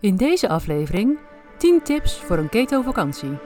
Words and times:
In 0.00 0.16
deze 0.16 0.48
aflevering 0.48 1.18
10 1.56 1.82
tips 1.82 2.18
voor 2.18 2.38
een 2.38 2.48
keto-vakantie. 2.48 3.38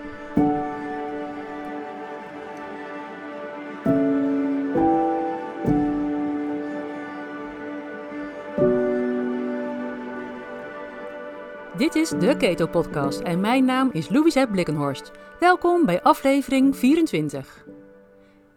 Dit 11.77 11.95
is 11.95 12.09
de 12.09 12.35
Keto 12.39 12.67
Podcast 12.67 13.21
en 13.21 13.41
mijn 13.41 13.65
naam 13.65 13.91
is 13.93 14.09
Louise 14.09 14.47
Blikkenhorst. 14.51 15.11
Welkom 15.41 15.87
bij 15.87 16.03
aflevering 16.03 16.77
24. 16.77 17.67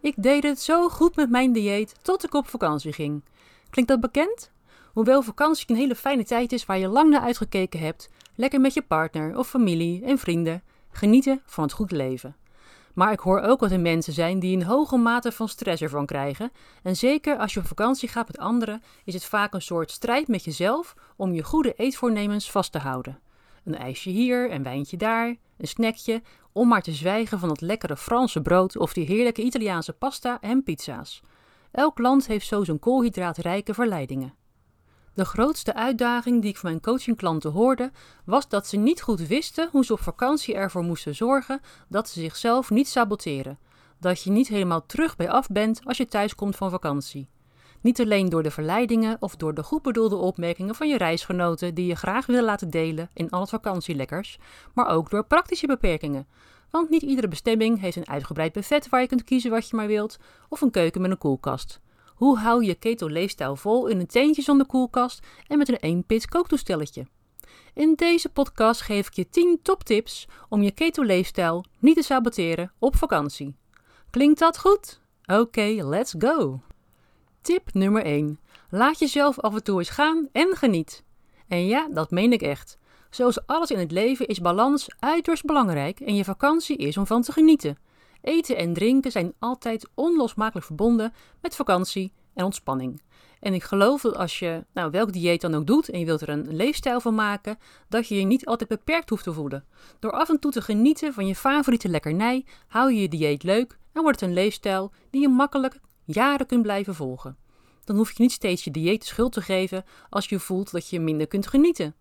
Ik 0.01 0.13
deed 0.17 0.43
het 0.43 0.59
zo 0.59 0.89
goed 0.89 1.15
met 1.15 1.29
mijn 1.29 1.51
dieet 1.53 1.95
tot 2.01 2.23
ik 2.23 2.33
op 2.33 2.47
vakantie 2.47 2.93
ging. 2.93 3.23
Klinkt 3.69 3.91
dat 3.91 3.99
bekend? 3.99 4.53
Hoewel 4.95 5.21
vakantie 5.21 5.65
een 5.69 5.75
hele 5.75 5.95
fijne 5.95 6.23
tijd 6.23 6.51
is 6.51 6.65
waar 6.65 6.77
je 6.77 6.87
lang 6.87 7.09
naar 7.09 7.21
uitgekeken 7.21 7.79
hebt, 7.79 8.09
lekker 8.35 8.61
met 8.61 8.73
je 8.73 8.81
partner 8.81 9.37
of 9.37 9.47
familie 9.49 10.03
en 10.03 10.17
vrienden, 10.17 10.63
genieten 10.89 11.41
van 11.45 11.63
het 11.63 11.73
goed 11.73 11.91
leven. 11.91 12.35
Maar 12.93 13.11
ik 13.11 13.19
hoor 13.19 13.39
ook 13.39 13.59
dat 13.59 13.71
er 13.71 13.79
mensen 13.79 14.13
zijn 14.13 14.39
die 14.39 14.57
een 14.57 14.63
hoge 14.63 14.97
mate 14.97 15.31
van 15.31 15.49
stress 15.49 15.81
ervan 15.81 16.05
krijgen. 16.05 16.51
En 16.83 16.95
zeker 16.95 17.37
als 17.37 17.53
je 17.53 17.59
op 17.59 17.65
vakantie 17.65 18.09
gaat 18.09 18.27
met 18.27 18.37
anderen, 18.37 18.81
is 19.05 19.13
het 19.13 19.25
vaak 19.25 19.53
een 19.53 19.61
soort 19.61 19.91
strijd 19.91 20.27
met 20.27 20.43
jezelf 20.43 20.93
om 21.15 21.33
je 21.33 21.43
goede 21.43 21.73
eetvoornemens 21.73 22.51
vast 22.51 22.71
te 22.71 22.79
houden. 22.79 23.19
Een 23.63 23.77
ijsje 23.77 24.09
hier, 24.09 24.51
een 24.51 24.63
wijntje 24.63 24.97
daar, 24.97 25.27
een 25.57 25.67
snackje, 25.67 26.21
om 26.51 26.67
maar 26.67 26.81
te 26.81 26.91
zwijgen 26.91 27.39
van 27.39 27.49
het 27.49 27.61
lekkere 27.61 27.97
Franse 27.97 28.41
brood 28.41 28.77
of 28.77 28.93
die 28.93 29.05
heerlijke 29.05 29.41
Italiaanse 29.41 29.93
pasta 29.93 30.37
en 30.41 30.63
pizza's. 30.63 31.21
Elk 31.71 31.97
land 31.97 32.27
heeft 32.27 32.47
zo 32.47 32.63
zijn 32.63 32.79
koolhydraatrijke 32.79 33.73
verleidingen. 33.73 34.43
De 35.15 35.25
grootste 35.25 35.73
uitdaging 35.73 36.41
die 36.41 36.49
ik 36.49 36.57
van 36.57 36.69
mijn 36.69 36.81
coachingklanten 36.81 37.51
hoorde, 37.51 37.91
was 38.25 38.49
dat 38.49 38.67
ze 38.67 38.77
niet 38.77 39.01
goed 39.01 39.27
wisten 39.27 39.69
hoe 39.71 39.85
ze 39.85 39.93
op 39.93 39.99
vakantie 39.99 40.55
ervoor 40.55 40.83
moesten 40.83 41.15
zorgen 41.15 41.61
dat 41.87 42.09
ze 42.09 42.19
zichzelf 42.19 42.69
niet 42.69 42.87
saboteren. 42.87 43.59
Dat 43.99 44.21
je 44.21 44.31
niet 44.31 44.47
helemaal 44.47 44.85
terug 44.85 45.15
bij 45.15 45.29
af 45.29 45.47
bent 45.47 45.81
als 45.83 45.97
je 45.97 46.07
thuis 46.07 46.35
komt 46.35 46.55
van 46.55 46.69
vakantie. 46.69 47.29
Niet 47.81 47.99
alleen 48.01 48.29
door 48.29 48.43
de 48.43 48.51
verleidingen 48.51 49.17
of 49.19 49.35
door 49.35 49.53
de 49.53 49.63
goed 49.63 49.81
bedoelde 49.81 50.15
opmerkingen 50.15 50.75
van 50.75 50.87
je 50.87 50.97
reisgenoten 50.97 51.73
die 51.73 51.85
je 51.85 51.95
graag 51.95 52.25
willen 52.25 52.43
laten 52.43 52.69
delen 52.69 53.09
in 53.13 53.29
al 53.29 53.39
het 53.39 53.49
vakantielekkers, 53.49 54.39
maar 54.73 54.87
ook 54.87 55.09
door 55.09 55.25
praktische 55.25 55.67
beperkingen. 55.67 56.27
Want 56.69 56.89
niet 56.89 57.01
iedere 57.01 57.27
bestemming 57.27 57.79
heeft 57.79 57.95
een 57.95 58.09
uitgebreid 58.09 58.53
buffet 58.53 58.89
waar 58.89 59.01
je 59.01 59.07
kunt 59.07 59.23
kiezen 59.23 59.51
wat 59.51 59.69
je 59.69 59.75
maar 59.75 59.87
wilt, 59.87 60.17
of 60.49 60.61
een 60.61 60.71
keuken 60.71 61.01
met 61.01 61.11
een 61.11 61.17
koelkast. 61.17 61.79
Hoe 62.15 62.37
hou 62.37 62.63
je 62.63 62.75
keto-leefstijl 62.75 63.55
vol 63.55 63.87
in 63.87 63.99
een 63.99 64.07
teentje 64.07 64.41
zonder 64.41 64.67
koelkast 64.67 65.25
en 65.47 65.57
met 65.57 65.81
een 65.81 66.03
1-pit 66.03 66.27
kooktoestelletje? 66.27 67.07
In 67.73 67.93
deze 67.95 68.29
podcast 68.29 68.81
geef 68.81 69.07
ik 69.07 69.13
je 69.13 69.29
10 69.29 69.59
toptips 69.61 70.27
om 70.49 70.61
je 70.61 70.71
keto-leefstijl 70.71 71.65
niet 71.79 71.95
te 71.95 72.03
saboteren 72.03 72.71
op 72.79 72.95
vakantie. 72.95 73.55
Klinkt 74.09 74.39
dat 74.39 74.59
goed? 74.59 75.01
Oké, 75.25 75.61
let's 75.61 76.15
go! 76.17 76.59
Tip 77.41 77.73
nummer 77.73 78.03
1. 78.03 78.39
Laat 78.69 78.99
jezelf 78.99 79.39
af 79.39 79.53
en 79.53 79.63
toe 79.63 79.79
eens 79.79 79.89
gaan 79.89 80.29
en 80.31 80.55
geniet. 80.55 81.03
En 81.47 81.67
ja, 81.67 81.87
dat 81.91 82.11
meen 82.11 82.33
ik 82.33 82.41
echt. 82.41 82.77
Zoals 83.09 83.47
alles 83.47 83.71
in 83.71 83.79
het 83.79 83.91
leven 83.91 84.27
is 84.27 84.41
balans 84.41 84.87
uiterst 84.99 85.45
belangrijk 85.45 85.99
en 85.99 86.15
je 86.15 86.23
vakantie 86.23 86.77
is 86.77 86.97
om 86.97 87.07
van 87.07 87.21
te 87.21 87.31
genieten. 87.31 87.77
Eten 88.25 88.57
en 88.57 88.73
drinken 88.73 89.11
zijn 89.11 89.33
altijd 89.39 89.89
onlosmakelijk 89.93 90.65
verbonden 90.65 91.13
met 91.41 91.55
vakantie 91.55 92.13
en 92.33 92.45
ontspanning. 92.45 93.01
En 93.39 93.53
ik 93.53 93.63
geloof 93.63 94.01
dat 94.01 94.15
als 94.15 94.39
je 94.39 94.65
nou, 94.73 94.91
welk 94.91 95.13
dieet 95.13 95.41
dan 95.41 95.55
ook 95.55 95.67
doet 95.67 95.89
en 95.89 95.99
je 95.99 96.05
wilt 96.05 96.21
er 96.21 96.29
een 96.29 96.55
leefstijl 96.55 96.99
van 96.99 97.15
maken, 97.15 97.57
dat 97.89 98.07
je 98.07 98.15
je 98.15 98.25
niet 98.25 98.45
altijd 98.45 98.69
beperkt 98.69 99.09
hoeft 99.09 99.23
te 99.23 99.33
voelen. 99.33 99.65
Door 99.99 100.11
af 100.11 100.29
en 100.29 100.39
toe 100.39 100.51
te 100.51 100.61
genieten 100.61 101.13
van 101.13 101.27
je 101.27 101.35
favoriete 101.35 101.89
lekkernij, 101.89 102.45
hou 102.67 102.93
je 102.93 103.01
je 103.01 103.07
dieet 103.07 103.43
leuk 103.43 103.77
en 103.93 104.01
wordt 104.01 104.19
het 104.19 104.29
een 104.29 104.35
leefstijl 104.35 104.91
die 105.09 105.21
je 105.21 105.29
makkelijk 105.29 105.79
jaren 106.03 106.45
kunt 106.45 106.61
blijven 106.61 106.95
volgen. 106.95 107.37
Dan 107.83 107.95
hoef 107.95 108.11
je 108.11 108.21
niet 108.21 108.31
steeds 108.31 108.63
je 108.63 108.71
dieet 108.71 109.01
de 109.01 109.07
schuld 109.07 109.31
te 109.33 109.41
geven 109.41 109.83
als 110.09 110.29
je 110.29 110.39
voelt 110.39 110.71
dat 110.71 110.89
je 110.89 110.99
minder 110.99 111.27
kunt 111.27 111.47
genieten. 111.47 111.95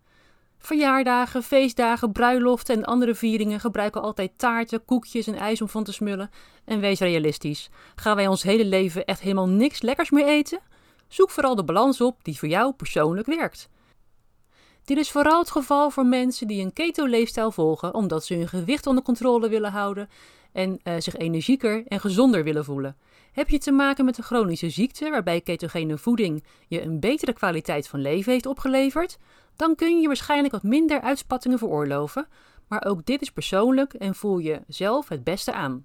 Verjaardagen, 0.65 1.43
feestdagen, 1.43 2.13
bruiloften 2.13 2.77
en 2.77 2.85
andere 2.85 3.15
vieringen 3.15 3.61
gebruiken 3.61 4.03
altijd 4.03 4.33
taarten, 4.37 4.85
koekjes 4.85 5.27
en 5.27 5.35
ijs 5.35 5.61
om 5.61 5.69
van 5.69 5.85
te 5.85 5.93
smullen. 5.93 6.31
En 6.65 6.81
wees 6.81 6.99
realistisch. 7.01 7.71
Gaan 7.95 8.17
wij 8.17 8.27
ons 8.27 8.43
hele 8.43 8.65
leven 8.65 9.05
echt 9.05 9.21
helemaal 9.21 9.49
niks 9.49 9.83
lekkers 9.83 10.11
meer 10.11 10.27
eten? 10.27 10.61
Zoek 11.09 11.31
vooral 11.31 11.55
de 11.55 11.65
balans 11.65 12.01
op 12.01 12.25
die 12.25 12.39
voor 12.39 12.49
jou 12.49 12.73
persoonlijk 12.73 13.27
werkt. 13.27 13.69
Dit 14.85 14.99
is 14.99 15.11
vooral 15.11 15.39
het 15.39 15.51
geval 15.51 15.91
voor 15.91 16.07
mensen 16.07 16.47
die 16.47 16.63
een 16.65 16.73
keto-leefstijl 16.73 17.51
volgen 17.51 17.95
omdat 17.95 18.25
ze 18.25 18.35
hun 18.35 18.49
gewicht 18.49 18.87
onder 18.87 19.05
controle 19.05 19.49
willen 19.49 19.71
houden 19.71 20.09
en 20.53 20.81
uh, 20.85 20.95
zich 20.99 21.17
energieker 21.17 21.87
en 21.87 22.01
gezonder 22.01 22.45
willen 22.45 22.65
voelen. 22.65 22.97
Heb 23.33 23.49
je 23.49 23.59
te 23.59 23.73
maken 23.73 24.05
met 24.05 24.19
een 24.19 24.25
chronische 24.25 24.71
ziekte 24.71 25.11
waarbij 25.11 25.41
ketogene 25.41 25.99
voeding 25.99 26.45
je 26.69 26.83
een 26.83 27.01
betere 27.01 27.33
kwaliteit 27.33 27.89
van 27.89 28.01
leven 28.01 28.33
heeft 28.33 28.47
opgeleverd? 28.47 29.19
Dan 29.57 29.75
kun 29.75 30.01
je 30.01 30.07
waarschijnlijk 30.07 30.53
wat 30.53 30.63
minder 30.63 31.01
uitspattingen 31.01 31.59
veroorloven, 31.59 32.27
maar 32.69 32.85
ook 32.85 33.07
dit 33.07 33.23
is 33.23 33.31
persoonlijk 33.31 33.95
en 33.95 34.15
voel 34.15 34.39
je 34.39 34.61
zelf 34.69 35.09
het 35.09 35.25
beste 35.25 35.53
aan. 35.53 35.85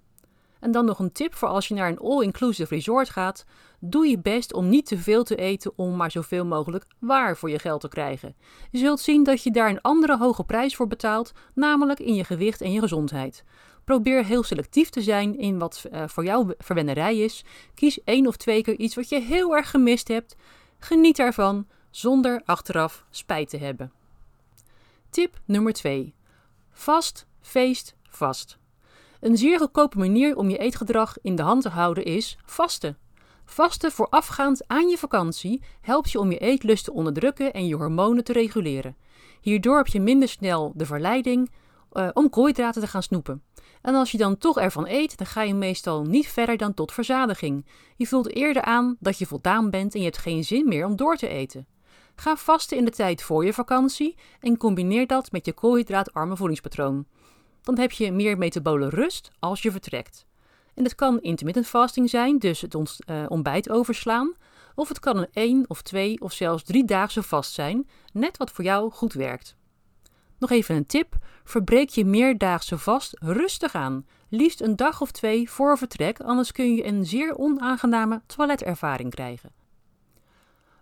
En 0.60 0.70
dan 0.70 0.84
nog 0.84 0.98
een 0.98 1.12
tip 1.12 1.34
voor 1.34 1.48
als 1.48 1.68
je 1.68 1.74
naar 1.74 1.88
een 1.88 1.98
all-inclusive 1.98 2.74
resort 2.74 3.08
gaat: 3.08 3.44
doe 3.78 4.06
je 4.06 4.18
best 4.18 4.52
om 4.52 4.68
niet 4.68 4.86
te 4.86 4.98
veel 4.98 5.24
te 5.24 5.36
eten 5.36 5.72
om 5.76 5.96
maar 5.96 6.10
zoveel 6.10 6.44
mogelijk 6.44 6.84
waar 6.98 7.36
voor 7.36 7.50
je 7.50 7.58
geld 7.58 7.80
te 7.80 7.88
krijgen. 7.88 8.36
Je 8.70 8.78
zult 8.78 9.00
zien 9.00 9.24
dat 9.24 9.42
je 9.42 9.50
daar 9.50 9.70
een 9.70 9.80
andere 9.80 10.16
hoge 10.18 10.44
prijs 10.44 10.76
voor 10.76 10.86
betaalt, 10.86 11.32
namelijk 11.54 12.00
in 12.00 12.14
je 12.14 12.24
gewicht 12.24 12.60
en 12.60 12.72
je 12.72 12.80
gezondheid. 12.80 13.44
Probeer 13.84 14.24
heel 14.24 14.42
selectief 14.42 14.90
te 14.90 15.02
zijn 15.02 15.38
in 15.38 15.58
wat 15.58 15.84
uh, 15.92 16.02
voor 16.06 16.24
jou 16.24 16.54
verwennerij 16.58 17.18
is. 17.18 17.44
Kies 17.74 18.04
één 18.04 18.26
of 18.26 18.36
twee 18.36 18.62
keer 18.62 18.78
iets 18.78 18.94
wat 18.94 19.08
je 19.08 19.20
heel 19.20 19.56
erg 19.56 19.70
gemist 19.70 20.08
hebt. 20.08 20.36
Geniet 20.78 21.18
ervan 21.18 21.66
zonder 21.90 22.42
achteraf 22.44 23.04
spijt 23.10 23.48
te 23.48 23.56
hebben. 23.56 23.92
Tip 25.10 25.40
nummer 25.44 25.72
2. 25.72 26.14
Vast, 26.70 27.26
feest, 27.40 27.94
vast. 28.08 28.58
Een 29.20 29.36
zeer 29.36 29.58
goedkope 29.58 29.98
manier 29.98 30.36
om 30.36 30.50
je 30.50 30.58
eetgedrag 30.58 31.16
in 31.22 31.36
de 31.36 31.42
hand 31.42 31.62
te 31.62 31.68
houden 31.68 32.04
is 32.04 32.38
vasten. 32.44 32.98
Vasten 33.44 33.92
voorafgaand 33.92 34.68
aan 34.68 34.88
je 34.88 34.98
vakantie 34.98 35.62
helpt 35.80 36.10
je 36.10 36.18
om 36.18 36.30
je 36.30 36.38
eetlust 36.38 36.84
te 36.84 36.92
onderdrukken 36.92 37.52
en 37.52 37.66
je 37.66 37.74
hormonen 37.74 38.24
te 38.24 38.32
reguleren. 38.32 38.96
Hierdoor 39.40 39.76
heb 39.76 39.86
je 39.86 40.00
minder 40.00 40.28
snel 40.28 40.72
de 40.74 40.86
verleiding 40.86 41.50
uh, 41.92 42.08
om 42.12 42.30
koolhydraten 42.30 42.82
te 42.82 42.88
gaan 42.88 43.02
snoepen. 43.02 43.42
En 43.82 43.94
als 43.94 44.10
je 44.10 44.18
dan 44.18 44.38
toch 44.38 44.58
ervan 44.58 44.86
eet, 44.86 45.18
dan 45.18 45.26
ga 45.26 45.42
je 45.42 45.54
meestal 45.54 46.04
niet 46.04 46.28
verder 46.28 46.56
dan 46.56 46.74
tot 46.74 46.92
verzadiging. 46.92 47.66
Je 47.96 48.06
voelt 48.06 48.34
eerder 48.34 48.62
aan 48.62 48.96
dat 49.00 49.18
je 49.18 49.26
voldaan 49.26 49.70
bent 49.70 49.94
en 49.94 50.00
je 50.00 50.06
hebt 50.06 50.18
geen 50.18 50.44
zin 50.44 50.68
meer 50.68 50.86
om 50.86 50.96
door 50.96 51.16
te 51.16 51.28
eten. 51.28 51.66
Ga 52.20 52.36
vasten 52.36 52.76
in 52.76 52.84
de 52.84 52.90
tijd 52.90 53.22
voor 53.22 53.44
je 53.44 53.52
vakantie 53.52 54.16
en 54.40 54.56
combineer 54.56 55.06
dat 55.06 55.32
met 55.32 55.46
je 55.46 55.52
koolhydraatarme 55.52 56.36
voedingspatroon. 56.36 57.06
Dan 57.62 57.78
heb 57.78 57.90
je 57.90 58.12
meer 58.12 58.38
metabole 58.38 58.88
rust 58.88 59.30
als 59.38 59.62
je 59.62 59.70
vertrekt. 59.70 60.26
En 60.74 60.84
het 60.84 60.94
kan 60.94 61.20
intermittent 61.20 61.66
fasting 61.66 62.10
zijn, 62.10 62.38
dus 62.38 62.60
het 62.60 62.74
uh, 62.74 63.24
ontbijt 63.28 63.70
overslaan. 63.70 64.34
Of 64.74 64.88
het 64.88 64.98
kan 64.98 65.16
een 65.16 65.28
1 65.32 65.64
of 65.68 65.82
2 65.82 66.20
of 66.20 66.32
zelfs 66.32 66.62
3 66.62 66.84
daagse 66.84 67.22
vast 67.22 67.52
zijn, 67.52 67.88
net 68.12 68.36
wat 68.36 68.50
voor 68.50 68.64
jou 68.64 68.90
goed 68.90 69.12
werkt. 69.12 69.56
Nog 70.38 70.50
even 70.50 70.74
een 70.74 70.86
tip: 70.86 71.16
verbreek 71.44 71.88
je 71.88 72.04
meerdaagse 72.04 72.78
vast 72.78 73.16
rustig 73.18 73.74
aan. 73.74 74.06
Liefst 74.28 74.60
een 74.60 74.76
dag 74.76 75.00
of 75.00 75.10
twee 75.10 75.50
voor 75.50 75.78
vertrek, 75.78 76.20
anders 76.20 76.52
kun 76.52 76.74
je 76.74 76.86
een 76.86 77.06
zeer 77.06 77.38
onaangename 77.38 78.22
toiletervaring 78.26 79.10
krijgen. 79.10 79.59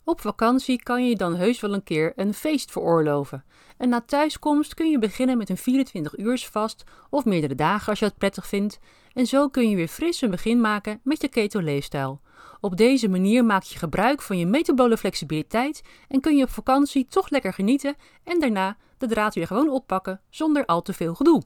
Op 0.09 0.21
vakantie 0.21 0.83
kan 0.83 1.09
je 1.09 1.17
dan 1.17 1.35
heus 1.35 1.61
wel 1.61 1.75
een 1.75 1.83
keer 1.83 2.13
een 2.17 2.35
feest 2.35 2.71
veroorloven. 2.71 3.45
En 3.77 3.89
na 3.89 4.01
thuiskomst 4.01 4.75
kun 4.75 4.91
je 4.91 4.99
beginnen 4.99 5.39
met 5.39 5.49
een 5.49 5.57
24 5.57 6.19
uurs 6.19 6.47
vast 6.47 6.85
of 7.11 7.25
meerdere 7.25 7.55
dagen 7.55 7.89
als 7.89 7.99
je 7.99 8.05
het 8.05 8.19
prettig 8.19 8.47
vindt. 8.47 8.79
En 9.13 9.27
zo 9.27 9.49
kun 9.49 9.71
je 9.71 9.77
weer 9.77 9.89
fris 9.89 10.21
een 10.21 10.31
begin 10.31 10.61
maken 10.61 11.01
met 11.03 11.21
je 11.21 11.29
keto-leefstijl. 11.29 12.21
Op 12.61 12.77
deze 12.77 13.09
manier 13.09 13.45
maak 13.45 13.63
je 13.63 13.79
gebruik 13.79 14.23
van 14.23 14.39
je 14.39 14.47
metabole 14.47 14.97
flexibiliteit 14.97 15.83
en 16.09 16.21
kun 16.21 16.37
je 16.37 16.43
op 16.43 16.51
vakantie 16.51 17.07
toch 17.09 17.31
lekker 17.31 17.53
genieten 17.53 17.97
en 18.25 18.41
daarna 18.41 18.77
de 18.99 19.07
draad 19.07 19.35
weer 19.35 19.47
gewoon 19.47 19.71
oppakken 19.71 20.21
zonder 20.31 20.67
al 20.67 20.83
te 20.83 20.93
veel 20.93 21.15
gedoe. 21.15 21.43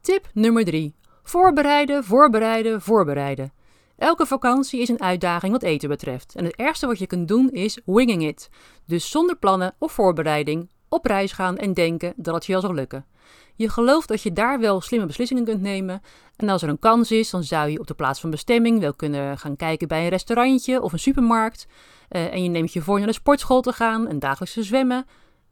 Tip 0.00 0.28
nummer 0.32 0.64
3. 0.64 0.94
Voorbereiden, 1.22 2.04
voorbereiden, 2.04 2.82
voorbereiden. 2.82 3.61
Elke 4.02 4.26
vakantie 4.26 4.80
is 4.80 4.88
een 4.88 5.00
uitdaging 5.00 5.52
wat 5.52 5.62
eten 5.62 5.88
betreft. 5.88 6.34
En 6.34 6.44
het 6.44 6.56
ergste 6.56 6.86
wat 6.86 6.98
je 6.98 7.06
kunt 7.06 7.28
doen 7.28 7.50
is 7.50 7.80
winging 7.84 8.26
it. 8.26 8.48
Dus 8.86 9.10
zonder 9.10 9.36
plannen 9.36 9.74
of 9.78 9.92
voorbereiding 9.92 10.70
op 10.88 11.06
reis 11.06 11.32
gaan 11.32 11.56
en 11.56 11.74
denken 11.74 12.12
dat 12.16 12.34
het 12.34 12.46
je 12.46 12.52
wel 12.52 12.60
zal 12.60 12.74
lukken. 12.74 13.06
Je 13.54 13.68
gelooft 13.68 14.08
dat 14.08 14.22
je 14.22 14.32
daar 14.32 14.60
wel 14.60 14.80
slimme 14.80 15.06
beslissingen 15.06 15.44
kunt 15.44 15.60
nemen. 15.60 16.02
En 16.36 16.48
als 16.48 16.62
er 16.62 16.68
een 16.68 16.78
kans 16.78 17.10
is, 17.10 17.30
dan 17.30 17.44
zou 17.44 17.70
je 17.70 17.78
op 17.78 17.86
de 17.86 17.94
plaats 17.94 18.20
van 18.20 18.30
bestemming 18.30 18.80
wel 18.80 18.94
kunnen 18.94 19.38
gaan 19.38 19.56
kijken 19.56 19.88
bij 19.88 20.02
een 20.02 20.08
restaurantje 20.08 20.82
of 20.82 20.92
een 20.92 20.98
supermarkt. 20.98 21.66
Uh, 22.10 22.32
en 22.32 22.42
je 22.42 22.48
neemt 22.48 22.72
je 22.72 22.82
voor 22.82 22.98
naar 22.98 23.06
de 23.06 23.12
sportschool 23.12 23.60
te 23.60 23.72
gaan 23.72 24.08
en 24.08 24.18
dagelijks 24.18 24.54
te 24.54 24.62
zwemmen. 24.62 25.06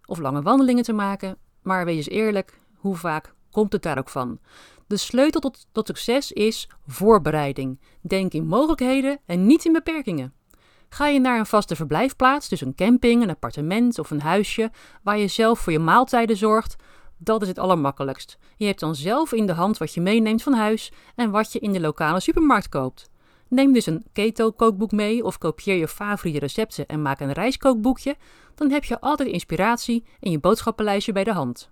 of 0.05 0.19
lange 0.19 0.43
wandelingen 0.43 0.85
te 0.85 0.93
maken. 0.93 1.37
Maar 1.63 1.85
wees 1.85 1.97
eens 1.97 2.09
eerlijk, 2.09 2.61
hoe 2.77 2.97
vaak 2.97 3.35
komt 3.51 3.73
het 3.73 3.83
daar 3.83 3.99
ook 3.99 4.09
van? 4.09 4.39
De 4.87 4.97
sleutel 4.97 5.41
tot, 5.41 5.67
tot 5.73 5.87
succes 5.87 6.33
is 6.33 6.69
voorbereiding. 6.87 7.79
Denk 8.01 8.33
in 8.33 8.47
mogelijkheden 8.47 9.19
en 9.27 9.47
niet 9.47 9.65
in 9.65 9.73
beperkingen. 9.73 10.33
Ga 10.89 11.07
je 11.07 11.21
naar 11.21 11.39
een 11.39 11.47
vaste 11.47 11.77
verblijfplaats, 11.77 12.49
dus 12.49 12.61
een 12.61 12.75
camping, 12.75 13.23
een 13.23 13.31
appartement 13.31 13.99
of 13.99 14.11
een 14.11 14.21
huisje, 14.21 14.71
waar 15.03 15.19
je 15.19 15.29
zelf 15.29 15.59
voor 15.59 15.73
je 15.73 15.79
maaltijden 15.79 16.37
zorgt, 16.37 16.77
dat 17.17 17.43
is 17.43 17.49
het 17.49 17.59
allermakkelijkst. 17.59 18.39
Je 18.57 18.67
hebt 18.67 18.81
dan 18.81 18.95
zelf 18.95 19.33
in 19.33 19.47
de 19.47 19.53
hand 19.53 19.79
wat 19.79 19.95
je 19.95 20.01
meeneemt 20.01 20.43
van 20.43 20.53
huis 20.53 20.93
en 21.15 21.31
wat 21.31 21.53
je 21.53 21.59
in 21.59 21.73
de 21.73 21.81
lokale 21.81 22.21
supermarkt 22.21 22.69
koopt. 22.69 23.11
Neem 23.49 23.73
dus 23.73 23.87
een 23.87 24.05
keto-kookboek 24.13 24.93
mee 24.93 25.25
of 25.25 25.39
kopieer 25.39 25.77
je 25.77 25.89
favoriete 25.89 26.39
recepten 26.41 26.87
en 26.87 27.03
maak 27.03 27.21
een 27.21 27.33
rijstkookboekje. 27.33 28.17
Dan 28.55 28.71
heb 28.71 28.85
je 28.85 29.01
altijd 29.01 29.29
inspiratie 29.29 30.05
en 30.21 30.31
je 30.31 30.39
boodschappenlijstje 30.39 31.13
bij 31.13 31.25
de 31.25 31.33
hand. 31.33 31.71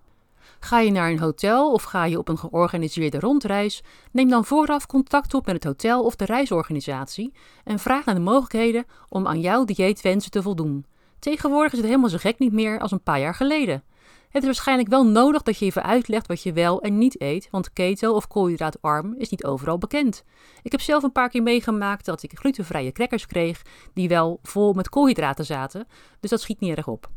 Ga 0.60 0.81
je 0.81 0.90
naar 0.90 1.10
een 1.10 1.19
hotel 1.19 1.72
of 1.72 1.82
ga 1.82 2.05
je 2.05 2.19
op 2.19 2.28
een 2.28 2.38
georganiseerde 2.38 3.20
rondreis, 3.20 3.82
neem 4.12 4.28
dan 4.28 4.44
vooraf 4.44 4.87
contact 4.87 5.34
op 5.34 5.46
met 5.46 5.55
het 5.55 5.64
hotel 5.64 6.05
of 6.05 6.16
de 6.16 6.25
reisorganisatie 6.25 7.32
en 7.64 7.78
vraag 7.78 8.05
naar 8.05 8.14
de 8.14 8.20
mogelijkheden 8.20 8.84
om 9.08 9.26
aan 9.26 9.40
jouw 9.40 9.64
dieetwensen 9.64 10.31
te 10.31 10.43
voldoen. 10.43 10.87
Tegenwoordig 11.19 11.72
is 11.72 11.78
het 11.78 11.87
helemaal 11.87 12.08
zo 12.08 12.16
gek 12.16 12.38
niet 12.38 12.52
meer 12.52 12.81
als 12.81 12.90
een 12.90 13.02
paar 13.02 13.20
jaar 13.20 13.34
geleden. 13.34 13.82
Het 14.28 14.43
is 14.43 14.49
waarschijnlijk 14.49 14.88
wel 14.88 15.06
nodig 15.06 15.43
dat 15.43 15.58
je 15.58 15.64
even 15.64 15.82
uitlegt 15.82 16.26
wat 16.26 16.43
je 16.43 16.52
wel 16.52 16.81
en 16.81 16.99
niet 16.99 17.20
eet, 17.20 17.49
want 17.50 17.72
keto 17.72 18.12
of 18.12 18.26
koolhydraatarm 18.26 19.14
is 19.19 19.28
niet 19.28 19.44
overal 19.44 19.78
bekend. 19.78 20.25
Ik 20.62 20.72
heb 20.72 20.81
zelf 20.81 21.02
een 21.02 21.12
paar 21.12 21.28
keer 21.28 21.43
meegemaakt 21.43 22.04
dat 22.04 22.22
ik 22.22 22.38
glutenvrije 22.38 22.93
crackers 22.93 23.26
kreeg 23.26 23.62
die 23.94 24.08
wel 24.08 24.38
vol 24.43 24.72
met 24.72 24.88
koolhydraten 24.88 25.44
zaten, 25.44 25.87
dus 26.20 26.31
dat 26.31 26.40
schiet 26.40 26.61
niet 26.61 26.76
erg 26.76 26.88
op. 26.88 27.11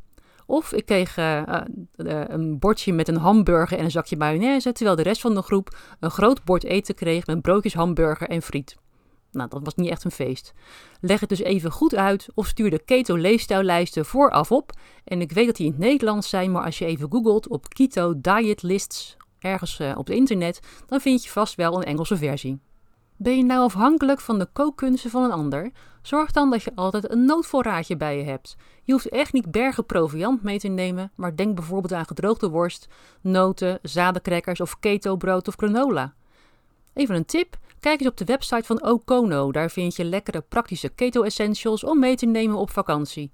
Of 0.52 0.74
ik 0.74 0.86
kreeg 0.86 1.18
uh, 1.18 1.42
uh, 1.98 2.24
een 2.28 2.60
bordje 2.60 2.94
met 2.94 3.08
een 3.08 3.18
hamburger 3.18 3.78
en 3.78 3.84
een 3.84 3.92
zakje 3.92 4.18
mayonaise, 4.18 4.72
terwijl 4.72 4.96
de 4.96 5.04
rest 5.04 5.22
van 5.22 5.36
de 5.36 5.42
groep 5.42 5.78
een 6.00 6.12
groot 6.12 6.44
bord 6.44 6.64
eten 6.64 6.96
kreeg 6.96 7.26
met 7.26 7.42
broodjes 7.42 7.74
hamburger 7.74 8.30
en 8.30 8.42
friet. 8.42 8.78
Nou, 9.32 9.50
dat 9.50 9.62
was 9.64 9.76
niet 9.76 9.90
echt 9.90 10.04
een 10.04 10.12
feest. 10.12 10.54
Leg 11.02 11.20
het 11.20 11.30
dus 11.30 11.40
even 11.40 11.72
goed 11.72 11.96
uit 11.96 12.28
of 12.34 12.48
stuur 12.48 12.70
de 12.70 12.84
keto 12.86 13.16
leefstijllijsten 13.16 14.06
vooraf 14.06 14.52
op. 14.52 14.72
En 15.04 15.22
ik 15.22 15.32
weet 15.32 15.46
dat 15.46 15.56
die 15.56 15.66
in 15.66 15.72
het 15.72 15.82
Nederlands 15.82 16.30
zijn, 16.30 16.52
maar 16.52 16.64
als 16.64 16.78
je 16.78 16.86
even 16.86 17.12
googelt 17.12 17.48
op 17.48 17.70
keto 17.70 18.22
diet 18.22 18.62
lists 18.62 19.18
ergens 19.40 19.80
uh, 19.80 19.92
op 19.98 20.08
het 20.08 20.16
internet, 20.16 20.60
dan 20.86 21.00
vind 21.02 21.24
je 21.24 21.30
vast 21.30 21.56
wel 21.56 21.76
een 21.76 21.84
Engelse 21.84 22.18
versie. 22.18 22.60
Ben 23.22 23.38
je 23.38 23.44
nou 23.44 23.62
afhankelijk 23.62 24.20
van 24.20 24.40
de 24.40 24.48
kookkunsten 24.54 25.10
van 25.10 25.24
een 25.24 25.32
ander? 25.32 25.72
Zorg 26.02 26.32
dan 26.32 26.50
dat 26.50 26.64
je 26.64 26.72
altijd 26.76 27.12
een 27.12 27.26
noodvoorraadje 27.26 27.98
bij 27.98 28.18
je 28.18 28.24
hebt. 28.24 28.56
Je 28.84 28.92
hoeft 28.92 29.10
echt 29.10 29.34
niet 29.34 29.52
bergen 29.52 29.86
proviant 29.86 30.44
mee 30.44 30.60
te 30.60 30.68
nemen, 30.68 31.12
maar 31.16 31.36
denk 31.36 31.56
bijvoorbeeld 31.56 31.94
aan 31.94 32.06
gedroogde 32.06 32.50
worst, 32.50 32.88
noten, 33.22 33.80
zadencrackers 33.82 34.62
of 34.62 34.80
keto 34.80 35.16
brood 35.16 35.48
of 35.48 35.56
granola. 35.56 36.14
Even 36.94 37.16
een 37.16 37.26
tip: 37.26 37.58
kijk 37.80 38.00
eens 38.00 38.10
op 38.10 38.18
de 38.18 38.26
website 38.26 38.64
van 38.64 38.84
Okono. 38.84 39.52
Daar 39.52 39.70
vind 39.70 39.96
je 39.96 40.04
lekkere 40.04 40.42
praktische 40.42 40.90
keto 40.90 41.24
essentials 41.24 41.84
om 41.84 42.00
mee 42.00 42.16
te 42.16 42.26
nemen 42.26 42.58
op 42.58 42.70
vakantie. 42.70 43.32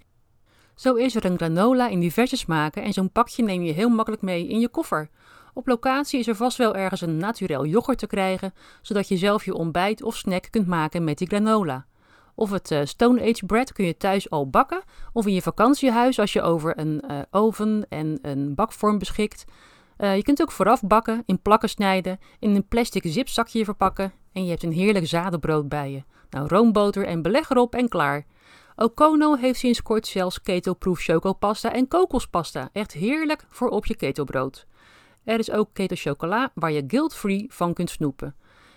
Zo 0.75 0.93
is 0.93 1.15
er 1.15 1.25
een 1.25 1.37
granola 1.37 1.87
in 1.87 1.99
diverse 1.99 2.37
smaken 2.37 2.83
en 2.83 2.93
zo'n 2.93 3.11
pakje 3.11 3.43
neem 3.43 3.61
je 3.61 3.73
heel 3.73 3.89
makkelijk 3.89 4.21
mee 4.21 4.47
in 4.47 4.59
je 4.59 4.69
koffer. 4.69 5.09
Op 5.57 5.67
locatie 5.67 6.19
is 6.19 6.27
er 6.27 6.35
vast 6.35 6.57
wel 6.57 6.75
ergens 6.75 7.01
een 7.01 7.17
naturel 7.17 7.65
yoghurt 7.65 7.97
te 7.97 8.07
krijgen, 8.07 8.53
zodat 8.81 9.07
je 9.07 9.17
zelf 9.17 9.45
je 9.45 9.53
ontbijt 9.53 10.03
of 10.03 10.15
snack 10.15 10.47
kunt 10.49 10.67
maken 10.67 11.03
met 11.03 11.17
die 11.17 11.27
granola. 11.27 11.85
Of 12.35 12.51
het 12.51 12.71
uh, 12.71 12.79
Stone 12.83 13.21
Age 13.21 13.45
bread 13.45 13.73
kun 13.73 13.85
je 13.85 13.97
thuis 13.97 14.29
al 14.29 14.49
bakken, 14.49 14.83
of 15.13 15.25
in 15.25 15.33
je 15.33 15.41
vakantiehuis 15.41 16.19
als 16.19 16.33
je 16.33 16.41
over 16.41 16.79
een 16.79 17.03
uh, 17.11 17.19
oven 17.31 17.85
en 17.89 18.19
een 18.21 18.55
bakvorm 18.55 18.97
beschikt. 18.97 19.45
Uh, 19.97 20.15
je 20.15 20.23
kunt 20.23 20.41
ook 20.41 20.51
vooraf 20.51 20.81
bakken, 20.81 21.23
in 21.25 21.41
plakken 21.41 21.69
snijden, 21.69 22.19
in 22.39 22.55
een 22.55 22.67
plastic 22.67 23.03
zipzakje 23.05 23.65
verpakken 23.65 24.13
en 24.33 24.43
je 24.43 24.49
hebt 24.49 24.63
een 24.63 24.71
heerlijk 24.71 25.07
zadenbrood 25.07 25.69
bij 25.69 25.91
je. 25.91 26.03
Nou, 26.29 26.47
roomboter 26.47 27.05
en 27.05 27.21
beleg 27.21 27.49
erop 27.49 27.75
en 27.75 27.89
klaar. 27.89 28.25
Okono 28.75 29.35
heeft 29.35 29.59
sinds 29.59 29.81
kort 29.81 30.07
zelfs 30.07 30.41
keto-proof 30.41 30.99
chocopasta 30.99 31.73
en 31.73 31.87
kokospasta. 31.87 32.69
Echt 32.73 32.93
heerlijk 32.93 33.45
voor 33.49 33.69
op 33.69 33.85
je 33.85 33.95
ketobrood. 33.95 34.65
Er 35.27 35.39
is 35.39 35.51
ook 35.51 35.69
keto 35.73 35.95
chocola 35.95 36.51
waar 36.53 36.71
je 36.71 36.83
guilt-free 36.87 37.45
van 37.49 37.73
kunt 37.73 37.89
snoepen. 37.89 38.35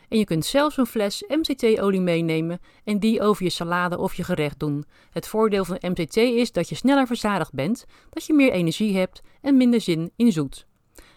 En 0.08 0.18
je 0.18 0.24
kunt 0.24 0.44
zelfs 0.44 0.76
een 0.76 0.86
fles 0.86 1.24
MCT-olie 1.28 2.00
meenemen 2.00 2.60
en 2.84 2.98
die 2.98 3.20
over 3.20 3.44
je 3.44 3.50
salade 3.50 3.98
of 3.98 4.14
je 4.14 4.24
gerecht 4.24 4.58
doen. 4.58 4.84
Het 5.10 5.28
voordeel 5.28 5.64
van 5.64 5.78
MCT 5.80 6.16
is 6.16 6.52
dat 6.52 6.68
je 6.68 6.74
sneller 6.74 7.06
verzadigd 7.06 7.52
bent, 7.52 7.86
dat 8.10 8.26
je 8.26 8.32
meer 8.32 8.52
energie 8.52 8.96
hebt 8.96 9.22
en 9.40 9.56
minder 9.56 9.80
zin 9.80 10.12
in 10.16 10.32
zoet. 10.32 10.66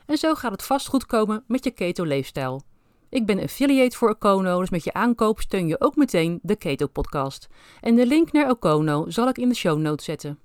En 0.05 0.17
zo 0.17 0.33
gaat 0.33 0.51
het 0.51 0.63
vast 0.63 0.87
goed 0.87 1.05
komen 1.05 1.43
met 1.47 1.63
je 1.63 1.71
keto-leefstijl. 1.71 2.61
Ik 3.09 3.25
ben 3.25 3.39
affiliate 3.39 3.97
voor 3.97 4.09
Okono, 4.09 4.59
dus 4.59 4.69
met 4.69 4.83
je 4.83 4.93
aankoop 4.93 5.39
steun 5.39 5.67
je 5.67 5.81
ook 5.81 5.95
meteen 5.95 6.39
de 6.41 6.55
Keto 6.55 6.87
Podcast. 6.87 7.47
En 7.81 7.95
de 7.95 8.05
link 8.05 8.31
naar 8.31 8.49
Okono 8.49 9.05
zal 9.09 9.27
ik 9.27 9.37
in 9.37 9.49
de 9.49 9.55
show 9.55 9.79
notes 9.79 10.05
zetten. 10.05 10.39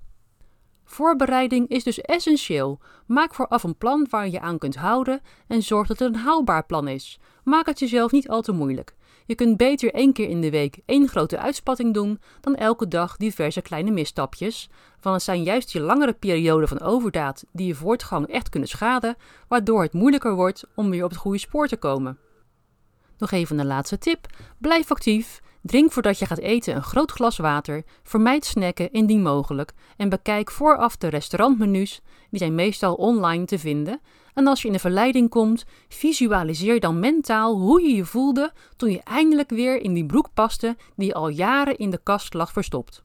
Voorbereiding 0.90 1.68
is 1.68 1.84
dus 1.84 2.00
essentieel. 2.00 2.80
Maak 3.06 3.34
vooraf 3.34 3.62
een 3.62 3.76
plan 3.76 4.06
waar 4.10 4.28
je 4.28 4.40
aan 4.40 4.58
kunt 4.58 4.76
houden 4.76 5.20
en 5.46 5.62
zorg 5.62 5.88
dat 5.88 5.98
het 5.98 6.14
een 6.14 6.20
haalbaar 6.20 6.66
plan 6.66 6.88
is. 6.88 7.18
Maak 7.44 7.66
het 7.66 7.78
jezelf 7.78 8.12
niet 8.12 8.28
al 8.28 8.42
te 8.42 8.52
moeilijk. 8.52 8.94
Je 9.26 9.34
kunt 9.34 9.56
beter 9.56 9.94
één 9.94 10.12
keer 10.12 10.28
in 10.28 10.40
de 10.40 10.50
week 10.50 10.78
één 10.86 11.08
grote 11.08 11.38
uitspatting 11.38 11.94
doen 11.94 12.20
dan 12.40 12.54
elke 12.54 12.88
dag 12.88 13.16
diverse 13.16 13.62
kleine 13.62 13.90
misstapjes. 13.90 14.70
Want 15.00 15.14
het 15.14 15.24
zijn 15.24 15.42
juist 15.42 15.72
je 15.72 15.80
langere 15.80 16.12
perioden 16.12 16.68
van 16.68 16.80
overdaad 16.80 17.44
die 17.52 17.66
je 17.66 17.74
voortgang 17.74 18.26
echt 18.26 18.48
kunnen 18.48 18.68
schaden, 18.68 19.16
waardoor 19.48 19.82
het 19.82 19.92
moeilijker 19.92 20.34
wordt 20.34 20.64
om 20.74 20.90
weer 20.90 21.04
op 21.04 21.10
het 21.10 21.18
goede 21.18 21.38
spoor 21.38 21.68
te 21.68 21.76
komen. 21.76 22.18
Nog 23.18 23.30
even 23.30 23.58
een 23.58 23.66
laatste 23.66 23.98
tip: 23.98 24.26
blijf 24.58 24.90
actief. 24.90 25.40
Drink 25.68 25.92
voordat 25.92 26.18
je 26.18 26.26
gaat 26.26 26.38
eten 26.38 26.76
een 26.76 26.82
groot 26.82 27.10
glas 27.10 27.36
water, 27.36 27.84
vermijd 28.02 28.44
snacken 28.44 28.92
indien 28.92 29.22
mogelijk 29.22 29.72
en 29.96 30.08
bekijk 30.08 30.50
vooraf 30.50 30.96
de 30.96 31.08
restaurantmenu's, 31.08 32.00
die 32.30 32.38
zijn 32.38 32.54
meestal 32.54 32.94
online 32.94 33.44
te 33.44 33.58
vinden. 33.58 34.00
En 34.34 34.46
als 34.46 34.60
je 34.62 34.66
in 34.66 34.72
de 34.72 34.78
verleiding 34.78 35.28
komt, 35.28 35.64
visualiseer 35.88 36.80
dan 36.80 37.00
mentaal 37.00 37.58
hoe 37.58 37.82
je 37.82 37.94
je 37.94 38.04
voelde 38.04 38.52
toen 38.76 38.90
je 38.90 39.02
eindelijk 39.02 39.50
weer 39.50 39.80
in 39.80 39.94
die 39.94 40.06
broek 40.06 40.28
paste 40.34 40.76
die 40.96 41.14
al 41.14 41.28
jaren 41.28 41.76
in 41.76 41.90
de 41.90 42.00
kast 42.02 42.34
lag 42.34 42.52
verstopt. 42.52 43.04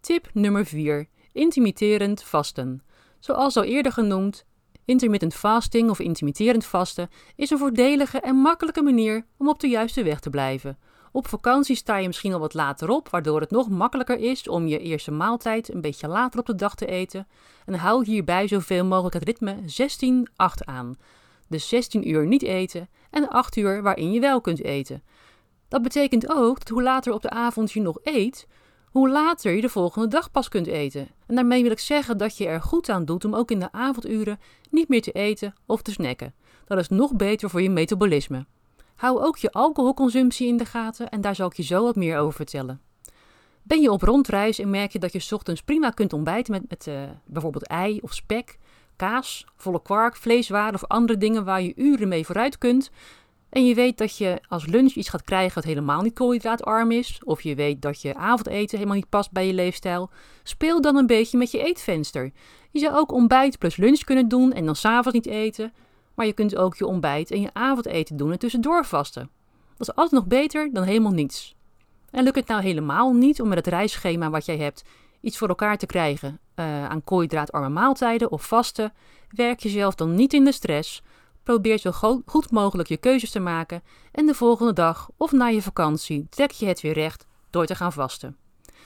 Tip 0.00 0.28
nummer 0.32 0.66
4. 0.66 1.08
Intimiderend 1.32 2.22
vasten. 2.22 2.82
Zoals 3.18 3.56
al 3.56 3.64
eerder 3.64 3.92
genoemd, 3.92 4.44
Intermittent 4.88 5.34
fasting 5.34 5.90
of 5.90 5.98
intermitterend 5.98 6.64
vasten 6.64 7.10
is 7.36 7.50
een 7.50 7.58
voordelige 7.58 8.20
en 8.20 8.36
makkelijke 8.36 8.82
manier 8.82 9.24
om 9.36 9.48
op 9.48 9.60
de 9.60 9.68
juiste 9.68 10.02
weg 10.02 10.20
te 10.20 10.30
blijven. 10.30 10.78
Op 11.12 11.28
vakantie 11.28 11.76
sta 11.76 11.96
je 11.96 12.06
misschien 12.06 12.32
al 12.32 12.38
wat 12.38 12.54
later 12.54 12.90
op, 12.90 13.08
waardoor 13.08 13.40
het 13.40 13.50
nog 13.50 13.68
makkelijker 13.68 14.18
is 14.18 14.48
om 14.48 14.66
je 14.66 14.78
eerste 14.78 15.10
maaltijd 15.10 15.74
een 15.74 15.80
beetje 15.80 16.08
later 16.08 16.40
op 16.40 16.46
de 16.46 16.54
dag 16.54 16.74
te 16.74 16.86
eten. 16.86 17.26
En 17.66 17.74
hou 17.74 18.04
hierbij 18.04 18.48
zoveel 18.48 18.84
mogelijk 18.84 19.14
het 19.14 19.24
ritme 19.24 19.56
16-8 19.56 20.64
aan. 20.64 20.96
Dus 21.48 21.68
16 21.68 22.08
uur 22.08 22.26
niet 22.26 22.42
eten 22.42 22.88
en 23.10 23.28
8 23.28 23.56
uur 23.56 23.82
waarin 23.82 24.12
je 24.12 24.20
wel 24.20 24.40
kunt 24.40 24.62
eten. 24.62 25.02
Dat 25.68 25.82
betekent 25.82 26.28
ook 26.28 26.58
dat 26.58 26.68
hoe 26.68 26.82
later 26.82 27.12
op 27.12 27.22
de 27.22 27.30
avond 27.30 27.72
je 27.72 27.80
nog 27.80 27.98
eet, 28.02 28.46
hoe 28.90 29.08
later 29.08 29.52
je 29.52 29.60
de 29.60 29.68
volgende 29.68 30.08
dag 30.08 30.30
pas 30.30 30.48
kunt 30.48 30.66
eten. 30.66 31.08
En 31.26 31.34
daarmee 31.34 31.62
wil 31.62 31.70
ik 31.70 31.78
zeggen 31.78 32.18
dat 32.18 32.36
je 32.36 32.46
er 32.46 32.60
goed 32.60 32.88
aan 32.88 33.04
doet 33.04 33.24
om 33.24 33.34
ook 33.34 33.50
in 33.50 33.60
de 33.60 33.72
avonduren 33.72 34.40
niet 34.70 34.88
meer 34.88 35.02
te 35.02 35.12
eten 35.12 35.54
of 35.66 35.82
te 35.82 35.90
snacken. 35.90 36.34
Dat 36.64 36.78
is 36.78 36.88
nog 36.88 37.16
beter 37.16 37.50
voor 37.50 37.62
je 37.62 37.70
metabolisme. 37.70 38.46
Hou 38.94 39.22
ook 39.22 39.36
je 39.36 39.52
alcoholconsumptie 39.52 40.48
in 40.48 40.56
de 40.56 40.64
gaten 40.64 41.08
en 41.08 41.20
daar 41.20 41.34
zal 41.34 41.46
ik 41.46 41.56
je 41.56 41.62
zo 41.62 41.82
wat 41.82 41.96
meer 41.96 42.18
over 42.18 42.34
vertellen. 42.34 42.80
Ben 43.62 43.80
je 43.80 43.90
op 43.90 44.02
rondreis 44.02 44.58
en 44.58 44.70
merk 44.70 44.92
je 44.92 44.98
dat 44.98 45.12
je 45.12 45.34
ochtends 45.34 45.62
prima 45.62 45.90
kunt 45.90 46.12
ontbijten 46.12 46.52
met, 46.52 46.62
met 46.68 46.86
uh, 46.86 47.02
bijvoorbeeld 47.24 47.66
ei 47.66 47.98
of 48.02 48.14
spek, 48.14 48.58
kaas, 48.96 49.46
volle 49.56 49.82
kwark, 49.82 50.16
vleeswaren 50.16 50.74
of 50.74 50.84
andere 50.84 51.18
dingen 51.18 51.44
waar 51.44 51.62
je 51.62 51.72
uren 51.76 52.08
mee 52.08 52.26
vooruit 52.26 52.58
kunt, 52.58 52.90
en 53.50 53.66
je 53.66 53.74
weet 53.74 53.98
dat 53.98 54.16
je 54.16 54.40
als 54.48 54.66
lunch 54.66 54.92
iets 54.92 55.08
gaat 55.08 55.22
krijgen 55.22 55.54
wat 55.54 55.64
helemaal 55.64 56.02
niet 56.02 56.14
koolhydraatarm 56.14 56.90
is, 56.90 57.20
of 57.24 57.42
je 57.42 57.54
weet 57.54 57.82
dat 57.82 58.02
je 58.02 58.14
avondeten 58.14 58.76
helemaal 58.76 58.98
niet 58.98 59.08
past 59.08 59.32
bij 59.32 59.46
je 59.46 59.52
leefstijl, 59.52 60.10
speel 60.42 60.80
dan 60.80 60.96
een 60.96 61.06
beetje 61.06 61.38
met 61.38 61.50
je 61.50 61.64
eetvenster. 61.64 62.32
Je 62.70 62.78
zou 62.78 62.96
ook 62.96 63.12
ontbijt 63.12 63.58
plus 63.58 63.76
lunch 63.76 64.00
kunnen 64.00 64.28
doen 64.28 64.52
en 64.52 64.64
dan 64.64 64.76
s'avonds 64.76 65.12
niet 65.12 65.26
eten, 65.26 65.72
maar 66.14 66.26
je 66.26 66.32
kunt 66.32 66.56
ook 66.56 66.76
je 66.76 66.86
ontbijt 66.86 67.30
en 67.30 67.40
je 67.40 67.50
avondeten 67.52 68.16
doen 68.16 68.32
en 68.32 68.38
tussendoor 68.38 68.84
vasten. 68.84 69.30
Dat 69.76 69.88
is 69.88 69.94
altijd 69.94 70.20
nog 70.20 70.26
beter 70.26 70.72
dan 70.72 70.82
helemaal 70.82 71.12
niets. 71.12 71.56
En 72.10 72.24
lukt 72.24 72.36
het 72.36 72.48
nou 72.48 72.62
helemaal 72.62 73.12
niet 73.12 73.40
om 73.40 73.48
met 73.48 73.58
het 73.58 73.66
reisschema 73.66 74.30
wat 74.30 74.44
jij 74.44 74.56
hebt 74.56 74.84
iets 75.20 75.38
voor 75.38 75.48
elkaar 75.48 75.78
te 75.78 75.86
krijgen 75.86 76.40
uh, 76.56 76.88
aan 76.88 77.04
koolhydraatarme 77.04 77.68
maaltijden 77.68 78.30
of 78.30 78.46
vasten, 78.46 78.92
werk 79.28 79.60
jezelf 79.60 79.94
dan 79.94 80.14
niet 80.14 80.32
in 80.32 80.44
de 80.44 80.52
stress, 80.52 81.02
Probeer 81.48 81.78
zo 81.78 81.92
goed 82.26 82.50
mogelijk 82.50 82.88
je 82.88 82.96
keuzes 82.96 83.30
te 83.30 83.40
maken 83.40 83.82
en 84.12 84.26
de 84.26 84.34
volgende 84.34 84.72
dag 84.72 85.10
of 85.16 85.32
na 85.32 85.46
je 85.46 85.62
vakantie 85.62 86.26
trek 86.30 86.50
je 86.50 86.66
het 86.66 86.80
weer 86.80 86.92
recht 86.92 87.26
door 87.50 87.66
te 87.66 87.74
gaan 87.74 87.92
vasten. 87.92 88.36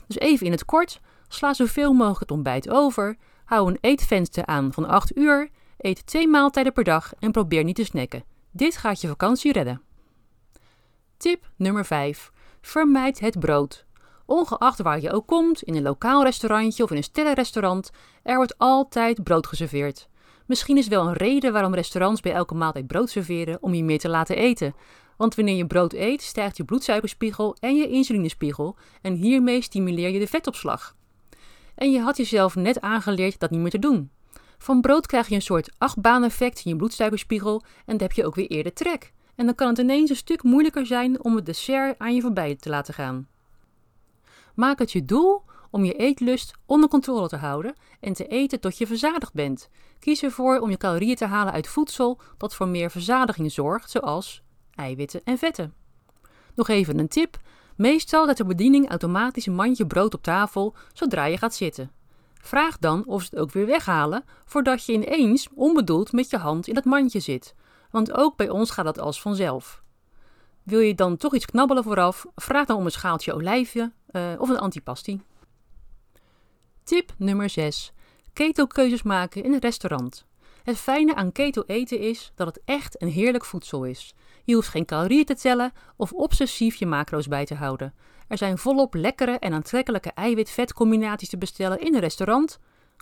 Dus 0.07 0.19
even 0.19 0.47
in 0.47 0.53
het 0.53 0.65
kort, 0.65 1.01
Sla 1.29 1.55
zoveel 1.55 1.93
mogelijk 1.93 2.21
het 2.21 2.31
ontbijt 2.31 2.71
over. 2.71 3.17
Hou 3.45 3.71
een 3.71 3.79
eetvenster 3.81 4.47
aan 4.47 4.73
van 4.73 4.89
8 4.89 5.17
uur. 5.17 5.51
Eet 5.79 6.07
twee 6.07 6.29
maaltijden 6.29 6.73
per 6.73 6.85
dag 6.85 7.13
en 7.19 7.33
probeer 7.33 7.65
niet 7.65 7.77
te 7.77 7.85
snacken. 7.85 8.25
Dit 8.51 8.77
gaat 8.77 9.01
je 9.01 9.09
vakantie 9.09 9.53
redden. 9.53 9.83
Tip 11.17 11.51
nummer 11.57 11.85
5. 11.85 12.31
Vermijd 12.61 13.21
het 13.21 13.39
brood. 13.39 13.87
Ongeacht 14.27 14.83
waar 14.83 15.01
je 15.01 15.13
ook 15.13 15.27
komt, 15.27 15.63
in 15.63 15.75
een 15.75 15.83
lokaal 15.83 16.23
restaurantje 16.23 16.83
of 16.83 16.91
in 16.91 16.97
een 16.97 17.03
sterrenrestaurant, 17.03 17.91
er 18.23 18.37
wordt 18.37 18.59
altijd 18.59 19.23
brood 19.23 19.47
geserveerd. 19.47 20.09
Misschien 20.53 20.77
is 20.77 20.89
wel 20.89 21.07
een 21.07 21.13
reden 21.13 21.53
waarom 21.53 21.75
restaurants 21.75 22.21
bij 22.21 22.33
elke 22.33 22.55
maaltijd 22.55 22.87
brood 22.87 23.11
serveren 23.11 23.59
om 23.61 23.75
je 23.75 23.85
meer 23.85 23.99
te 23.99 24.09
laten 24.09 24.37
eten. 24.37 24.75
Want 25.17 25.35
wanneer 25.35 25.57
je 25.57 25.67
brood 25.67 25.93
eet, 25.93 26.23
stijgt 26.23 26.57
je 26.57 26.65
bloedsuikerspiegel 26.65 27.57
en 27.61 27.77
je 27.77 27.89
insulinespiegel 27.89 28.77
en 29.03 29.15
hiermee 29.15 29.63
stimuleer 29.63 30.11
je 30.11 30.19
de 30.19 30.27
vetopslag. 30.27 30.97
En 31.75 31.91
je 31.91 32.01
had 32.01 32.17
jezelf 32.17 32.55
net 32.55 32.81
aangeleerd 32.81 33.39
dat 33.41 33.51
niet 33.51 33.61
meer 33.61 33.71
te 33.71 33.79
doen. 33.79 34.11
Van 34.59 34.81
brood 34.81 35.07
krijg 35.07 35.29
je 35.29 35.35
een 35.35 35.43
soort 35.43 35.73
achtbaaneffect 35.79 36.65
in 36.65 36.71
je 36.71 36.77
bloedsuikerspiegel 36.77 37.63
en 37.63 37.97
dan 37.97 38.01
heb 38.01 38.13
je 38.13 38.27
ook 38.27 38.35
weer 38.35 38.49
eerder 38.49 38.73
trek. 38.73 39.13
En 39.35 39.47
dan 39.47 39.55
kan 39.55 39.69
het 39.69 39.79
ineens 39.79 40.11
een 40.11 40.17
stuk 40.17 40.43
moeilijker 40.43 40.87
zijn 40.87 41.25
om 41.25 41.37
het 41.37 41.47
dessert 41.47 41.99
aan 41.99 42.15
je 42.15 42.21
voorbij 42.21 42.57
te 42.57 42.69
laten 42.69 42.95
gaan. 42.95 43.29
Maak 44.55 44.79
het 44.79 44.93
je 44.93 45.05
doel 45.05 45.43
om 45.73 45.85
je 45.85 45.95
eetlust 45.95 46.53
onder 46.67 46.89
controle 46.89 47.29
te 47.29 47.37
houden 47.37 47.75
en 48.01 48.13
te 48.13 48.27
eten 48.27 48.61
tot 48.61 48.79
je 48.79 48.87
verzadigd 48.87 49.33
bent. 49.33 49.69
Kies 49.99 50.23
ervoor 50.23 50.59
om 50.59 50.71
je 50.71 50.77
calorieën 50.77 51.17
te 51.17 51.27
halen 51.27 51.53
uit 51.53 51.67
voedsel 51.67 52.21
dat 52.39 52.55
voor 52.55 52.69
meer 52.69 52.91
verzadiging 52.91 53.53
zorgt, 53.53 53.91
zoals 53.91 54.43
eiwitten 54.75 55.21
en 55.25 55.39
vetten. 55.39 55.75
Nog 56.55 56.69
even 56.69 56.99
een 56.99 57.09
tip. 57.09 57.41
Meestal 57.77 58.27
zet 58.27 58.37
de 58.37 58.45
bediening 58.45 58.89
automatisch 58.89 59.47
een 59.47 59.55
mandje 59.55 59.87
brood 59.87 60.15
op 60.15 60.23
tafel 60.23 60.75
zodra 60.93 61.25
je 61.25 61.39
gaat 61.39 61.55
zitten. 61.55 61.91
Vraag 62.35 62.79
dan 62.79 63.07
of 63.07 63.23
ze 63.23 63.29
het 63.31 63.39
ook 63.39 63.51
weer 63.51 63.67
weghalen 63.67 64.25
voordat 64.45 64.85
je 64.85 64.93
ineens 64.93 65.49
onbedoeld 65.55 66.13
met 66.13 66.31
je 66.31 66.37
hand 66.37 66.69
in 66.69 66.75
dat 66.75 66.85
mandje 66.85 67.21
zit. 67.21 67.55
Want 67.91 68.13
ook 68.13 68.37
bij 68.37 68.49
ons 68.49 68.71
gaat 68.71 68.85
dat 68.85 68.99
als 68.99 69.21
vanzelf. 69.21 69.83
Wil 70.63 70.81
je 70.81 70.95
dan 70.95 71.17
toch 71.17 71.35
iets 71.35 71.47
knabbelen 71.47 71.83
vooraf? 71.83 72.27
Vraag 72.35 72.67
dan 72.67 72.77
om 72.77 72.85
een 72.85 72.91
schaaltje 72.91 73.35
olijfje 73.35 73.93
uh, 74.11 74.23
of 74.39 74.49
een 74.49 74.59
antipasti. 74.59 75.21
Tip 76.85 77.13
nummer 77.17 77.51
6. 77.51 77.93
Keto-keuzes 78.33 79.03
maken 79.03 79.45
in 79.45 79.53
een 79.53 79.61
restaurant. 79.61 80.27
Het 80.63 80.77
fijne 80.77 81.15
aan 81.15 81.33
keto 81.33 81.63
eten 81.67 81.99
is 81.99 82.33
dat 82.35 82.47
het 82.47 82.61
echt 82.65 83.03
een 83.03 83.09
heerlijk 83.09 83.45
voedsel 83.45 83.85
is. 83.85 84.15
Je 84.45 84.55
hoeft 84.55 84.69
geen 84.69 84.85
calorieën 84.85 85.25
te 85.25 85.35
tellen 85.35 85.73
of 85.97 86.13
obsessief 86.13 86.75
je 86.75 86.87
macro's 86.87 87.29
bij 87.29 87.45
te 87.45 87.55
houden. 87.55 87.95
Er 88.29 88.39
zijn 88.39 88.59
volop 88.59 88.95
lekkere 88.95 89.39
en 89.39 89.53
aantrekkelijke 89.53 90.11
eiwit-vet 90.15 90.73
combinaties 90.73 91.29
te 91.29 91.39
bestellen 91.39 91.81
in 91.81 91.95
een 91.95 92.01
restaurant. 92.01 92.59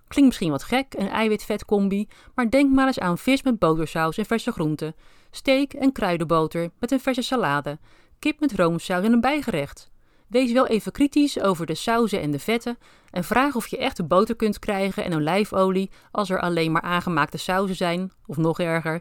Klinkt 0.08 0.30
misschien 0.30 0.50
wat 0.50 0.62
gek, 0.62 0.94
een 0.94 1.08
eiwit-vet 1.08 1.64
combi, 1.64 2.08
maar 2.34 2.50
denk 2.50 2.72
maar 2.72 2.86
eens 2.86 2.98
aan 2.98 3.18
vis 3.18 3.42
met 3.42 3.58
botersaus 3.58 4.18
en 4.18 4.26
verse 4.26 4.52
groenten, 4.52 4.94
steak 5.30 5.72
en 5.72 5.92
kruidenboter 5.92 6.70
met 6.78 6.90
een 6.90 7.00
verse 7.00 7.22
salade, 7.22 7.78
kip 8.18 8.40
met 8.40 8.52
roomsaus 8.52 9.04
en 9.04 9.12
een 9.12 9.20
bijgerecht. 9.20 9.90
Wees 10.30 10.52
wel 10.52 10.66
even 10.66 10.92
kritisch 10.92 11.40
over 11.40 11.66
de 11.66 11.74
sauzen 11.74 12.20
en 12.20 12.30
de 12.30 12.38
vetten 12.38 12.78
en 13.10 13.24
vraag 13.24 13.54
of 13.54 13.66
je 13.66 13.78
echte 13.78 14.04
boter 14.04 14.36
kunt 14.36 14.58
krijgen 14.58 15.04
en 15.04 15.14
olijfolie 15.14 15.90
als 16.10 16.30
er 16.30 16.40
alleen 16.40 16.72
maar 16.72 16.82
aangemaakte 16.82 17.36
sauzen 17.36 17.76
zijn, 17.76 18.12
of 18.26 18.36
nog 18.36 18.60
erger, 18.60 19.00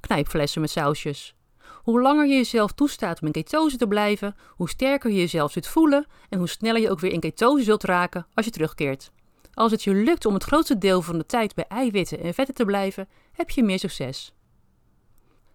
knijpflessen 0.00 0.60
met 0.60 0.70
sausjes. 0.70 1.34
Hoe 1.82 2.00
langer 2.00 2.26
je 2.26 2.34
jezelf 2.34 2.72
toestaat 2.72 3.20
om 3.20 3.26
in 3.26 3.32
ketose 3.32 3.76
te 3.76 3.86
blijven, 3.86 4.36
hoe 4.48 4.68
sterker 4.68 5.10
je 5.10 5.16
jezelf 5.16 5.52
zult 5.52 5.66
voelen 5.66 6.06
en 6.28 6.38
hoe 6.38 6.48
sneller 6.48 6.80
je 6.80 6.90
ook 6.90 7.00
weer 7.00 7.12
in 7.12 7.20
ketose 7.20 7.64
zult 7.64 7.84
raken 7.84 8.26
als 8.34 8.44
je 8.44 8.50
terugkeert. 8.50 9.10
Als 9.54 9.70
het 9.70 9.82
je 9.82 9.94
lukt 9.94 10.26
om 10.26 10.34
het 10.34 10.44
grootste 10.44 10.78
deel 10.78 11.02
van 11.02 11.18
de 11.18 11.26
tijd 11.26 11.54
bij 11.54 11.64
eiwitten 11.68 12.20
en 12.20 12.34
vetten 12.34 12.54
te 12.54 12.64
blijven, 12.64 13.08
heb 13.32 13.50
je 13.50 13.62
meer 13.62 13.78
succes. 13.78 14.34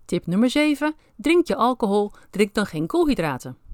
Tip 0.05 0.27
nummer 0.27 0.50
7. 0.50 0.96
Drink 1.15 1.48
je 1.48 1.55
alcohol, 1.55 2.12
drink 2.29 2.53
dan 2.53 2.65
geen 2.65 2.88
koolhydraten. 2.88 3.64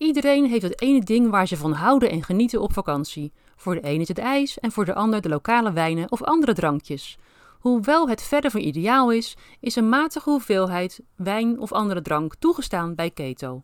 Iedereen 0.00 0.46
heeft 0.46 0.62
het 0.62 0.80
ene 0.80 1.04
ding 1.04 1.30
waar 1.30 1.46
ze 1.46 1.56
van 1.56 1.72
houden 1.72 2.10
en 2.10 2.22
genieten 2.22 2.60
op 2.60 2.72
vakantie. 2.72 3.32
Voor 3.56 3.74
de 3.74 3.80
ene 3.80 4.00
is 4.00 4.08
het 4.08 4.18
ijs 4.18 4.58
en 4.58 4.72
voor 4.72 4.84
de 4.84 4.94
ander 4.94 5.20
de 5.20 5.28
lokale 5.28 5.72
wijnen 5.72 6.12
of 6.12 6.22
andere 6.22 6.54
drankjes. 6.54 7.18
Hoewel 7.58 8.08
het 8.08 8.22
verder 8.22 8.50
van 8.50 8.60
ideaal 8.60 9.12
is, 9.12 9.36
is 9.60 9.76
een 9.76 9.88
matige 9.88 10.30
hoeveelheid 10.30 11.00
wijn 11.16 11.58
of 11.58 11.72
andere 11.72 12.02
drank 12.02 12.34
toegestaan 12.38 12.94
bij 12.94 13.10
keto. 13.10 13.62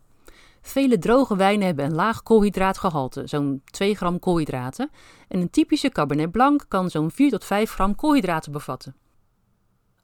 Vele 0.61 0.97
droge 0.97 1.35
wijnen 1.35 1.65
hebben 1.65 1.85
een 1.85 1.95
laag 1.95 2.23
koolhydraatgehalte, 2.23 3.27
zo'n 3.27 3.61
2 3.65 3.95
gram 3.95 4.19
koolhydraten, 4.19 4.89
en 5.27 5.39
een 5.39 5.49
typische 5.49 5.89
Cabernet 5.89 6.31
Blanc 6.31 6.65
kan 6.67 6.89
zo'n 6.89 7.11
4 7.11 7.29
tot 7.29 7.45
5 7.45 7.71
gram 7.71 7.95
koolhydraten 7.95 8.51
bevatten. 8.51 8.95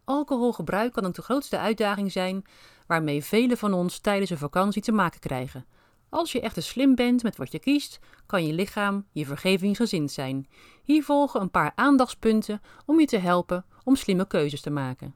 Alcoholgebruik 0.04 0.94
kan 0.94 1.06
ook 1.06 1.16
de 1.16 1.22
grootste 1.22 1.58
uitdaging 1.58 2.12
zijn 2.12 2.46
waarmee 2.88 3.24
velen 3.24 3.58
van 3.58 3.74
ons 3.74 4.00
tijdens 4.00 4.30
een 4.30 4.38
vakantie 4.38 4.82
te 4.82 4.92
maken 4.92 5.20
krijgen. 5.20 5.66
Als 6.14 6.32
je 6.32 6.42
echt 6.42 6.64
slim 6.64 6.96
bent 6.96 7.24
met 7.24 7.38
wat 7.38 7.52
je 7.52 7.60
kiest, 7.60 8.00
kan 8.26 8.46
je 8.46 8.54
lichaam 8.54 9.06
je 9.12 9.26
vergevingsgezind 9.26 10.12
zijn. 10.12 10.48
Hier 10.84 11.04
volgen 11.04 11.42
een 11.42 11.52
paar 11.52 11.72
aandachtspunten 11.76 12.62
om 12.86 13.00
je 13.00 13.06
te 13.06 13.18
helpen 13.18 13.66
om 13.84 13.96
slimme 13.96 14.28
keuzes 14.28 14.62
te 14.62 14.70
maken. 14.70 15.14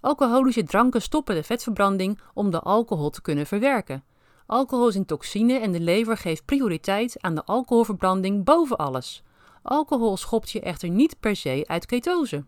Alcoholische 0.00 0.62
dranken 0.62 1.02
stoppen 1.02 1.34
de 1.34 1.42
vetverbranding 1.42 2.20
om 2.34 2.50
de 2.50 2.60
alcohol 2.60 3.10
te 3.10 3.22
kunnen 3.22 3.46
verwerken. 3.46 4.04
Alcohol 4.46 4.88
is 4.88 4.94
een 4.94 5.06
toxine 5.06 5.58
en 5.58 5.72
de 5.72 5.80
lever 5.80 6.16
geeft 6.16 6.44
prioriteit 6.44 7.22
aan 7.22 7.34
de 7.34 7.44
alcoholverbranding 7.44 8.44
boven 8.44 8.76
alles. 8.76 9.22
Alcohol 9.62 10.16
schopt 10.16 10.50
je 10.50 10.60
echter 10.60 10.88
niet 10.88 11.20
per 11.20 11.36
se 11.36 11.64
uit 11.66 11.86
ketose. 11.86 12.44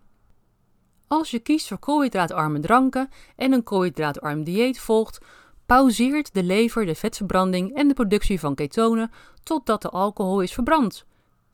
Als 1.07 1.30
je 1.30 1.38
kiest 1.38 1.68
voor 1.68 1.78
koolhydraatarme 1.78 2.61
dranken 2.61 3.09
en 3.37 3.52
een 3.52 3.62
koolhydraatarm 3.62 4.45
dieet 4.45 4.78
volgt, 4.78 5.18
pauzeert 5.69 6.35
de 6.35 6.43
lever 6.43 6.87
de 6.87 6.95
vetverbranding 6.95 7.75
en 7.75 7.89
de 7.89 7.95
productie 7.95 8.41
van 8.41 8.55
ketonen 8.55 9.11
totdat 9.43 9.83
de 9.83 9.89
alcohol 9.89 10.41
is 10.41 10.53
verbrand. 10.53 11.05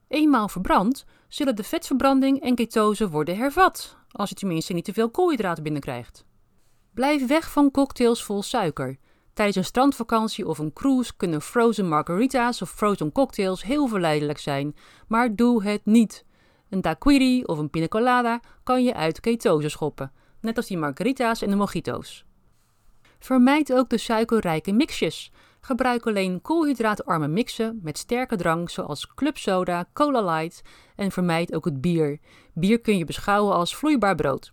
Eenmaal 0.08 0.48
verbrand, 0.48 1.04
zullen 1.28 1.56
de 1.56 1.62
vetverbranding 1.62 2.40
en 2.40 2.54
ketose 2.54 3.08
worden 3.08 3.36
hervat, 3.36 3.96
als 4.10 4.28
je 4.28 4.34
tenminste 4.34 4.72
niet 4.72 4.84
te 4.84 4.92
veel 4.92 5.10
koolhydraten 5.10 5.62
binnenkrijgt. 5.62 6.24
Blijf 6.92 7.26
weg 7.26 7.50
van 7.50 7.70
cocktails 7.70 8.24
vol 8.24 8.42
suiker. 8.42 8.96
Tijdens 9.32 9.56
een 9.56 9.64
strandvakantie 9.64 10.48
of 10.48 10.58
een 10.58 10.72
cruise 10.72 11.16
kunnen 11.16 11.42
frozen 11.42 11.88
margarita's 11.88 12.62
of 12.62 12.70
frozen 12.70 13.12
cocktails 13.12 13.62
heel 13.62 13.86
verleidelijk 13.86 14.38
zijn, 14.38 14.76
maar 15.08 15.34
doe 15.34 15.64
het 15.64 15.84
niet. 15.84 16.24
Een 16.70 16.80
daiquiri 16.80 17.44
of 17.44 17.58
een 17.58 17.70
pina 17.70 17.88
colada 17.88 18.40
kan 18.62 18.84
je 18.84 18.94
uit 18.94 19.20
ketose 19.20 19.68
schoppen, 19.68 20.12
net 20.40 20.56
als 20.56 20.66
die 20.66 20.78
margarita's 20.78 21.42
en 21.42 21.50
de 21.50 21.56
mojito's. 21.56 22.24
Vermijd 23.24 23.72
ook 23.72 23.88
de 23.88 23.98
suikerrijke 23.98 24.72
mixjes. 24.72 25.32
Gebruik 25.60 26.06
alleen 26.06 26.42
koolhydraatarme 26.42 27.28
mixen 27.28 27.80
met 27.82 27.98
sterke 27.98 28.36
drank 28.36 28.70
zoals 28.70 29.14
clubsoda, 29.14 29.88
cola 29.92 30.34
light 30.34 30.62
en 30.96 31.10
vermijd 31.10 31.54
ook 31.54 31.64
het 31.64 31.80
bier. 31.80 32.18
Bier 32.54 32.80
kun 32.80 32.98
je 32.98 33.04
beschouwen 33.04 33.54
als 33.54 33.76
vloeibaar 33.76 34.14
brood. 34.14 34.52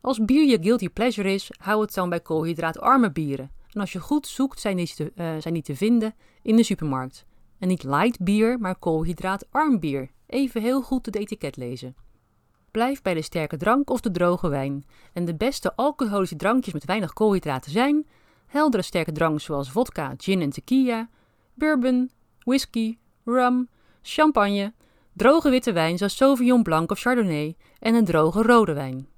Als 0.00 0.24
bier 0.24 0.44
je 0.44 0.58
guilty 0.62 0.88
pleasure 0.88 1.32
is, 1.32 1.50
hou 1.58 1.80
het 1.80 1.94
dan 1.94 2.08
bij 2.08 2.20
koolhydraatarme 2.20 3.12
bieren. 3.12 3.50
En 3.70 3.80
als 3.80 3.92
je 3.92 4.00
goed 4.00 4.26
zoekt, 4.26 4.60
zijn 4.60 4.76
die 4.76 4.94
te, 4.94 5.12
uh, 5.16 5.30
zijn 5.38 5.54
die 5.54 5.62
te 5.62 5.76
vinden 5.76 6.14
in 6.42 6.56
de 6.56 6.62
supermarkt. 6.62 7.26
En 7.58 7.68
niet 7.68 7.82
light 7.82 8.20
bier, 8.20 8.58
maar 8.58 8.76
koolhydraatarm 8.76 9.80
bier. 9.80 10.10
Even 10.26 10.62
heel 10.62 10.82
goed 10.82 11.06
het 11.06 11.16
etiket 11.16 11.56
lezen. 11.56 11.94
Blijf 12.72 13.02
bij 13.02 13.14
de 13.14 13.22
sterke 13.22 13.56
drank 13.56 13.90
of 13.90 14.00
de 14.00 14.10
droge 14.10 14.48
wijn. 14.48 14.84
En 15.12 15.24
de 15.24 15.34
beste 15.34 15.76
alcoholische 15.76 16.36
drankjes 16.36 16.72
met 16.72 16.84
weinig 16.84 17.12
koolhydraten 17.12 17.70
zijn 17.70 18.06
heldere 18.46 18.82
sterke 18.82 19.12
drank 19.12 19.40
zoals 19.40 19.70
vodka, 19.70 20.14
gin 20.16 20.40
en 20.40 20.50
tequila, 20.50 21.08
bourbon, 21.54 22.10
whisky, 22.38 22.98
rum, 23.24 23.68
champagne, 24.02 24.72
droge 25.12 25.50
witte 25.50 25.72
wijn 25.72 25.98
zoals 25.98 26.16
Sauvignon 26.16 26.62
Blanc 26.62 26.90
of 26.90 27.00
Chardonnay 27.00 27.56
en 27.78 27.94
een 27.94 28.04
droge 28.04 28.42
rode 28.42 28.72
wijn. 28.72 29.08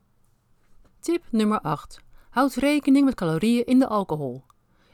Tip 1.01 1.23
nummer 1.31 1.61
8. 1.61 2.01
Houd 2.31 2.55
rekening 2.55 3.05
met 3.05 3.15
calorieën 3.15 3.65
in 3.65 3.79
de 3.79 3.87
alcohol. 3.87 4.43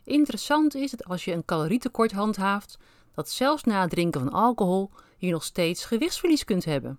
Interessant 0.04 0.74
is 0.74 0.90
dat 0.90 1.04
als 1.04 1.24
je 1.24 1.32
een 1.32 1.44
calorietekort 1.44 2.12
handhaaft, 2.12 2.78
dat 3.14 3.30
zelfs 3.30 3.64
na 3.64 3.80
het 3.80 3.90
drinken 3.90 4.20
van 4.20 4.32
alcohol 4.32 4.90
je 5.16 5.30
nog 5.30 5.44
steeds 5.44 5.84
gewichtsverlies 5.84 6.44
kunt 6.44 6.64
hebben. 6.64 6.98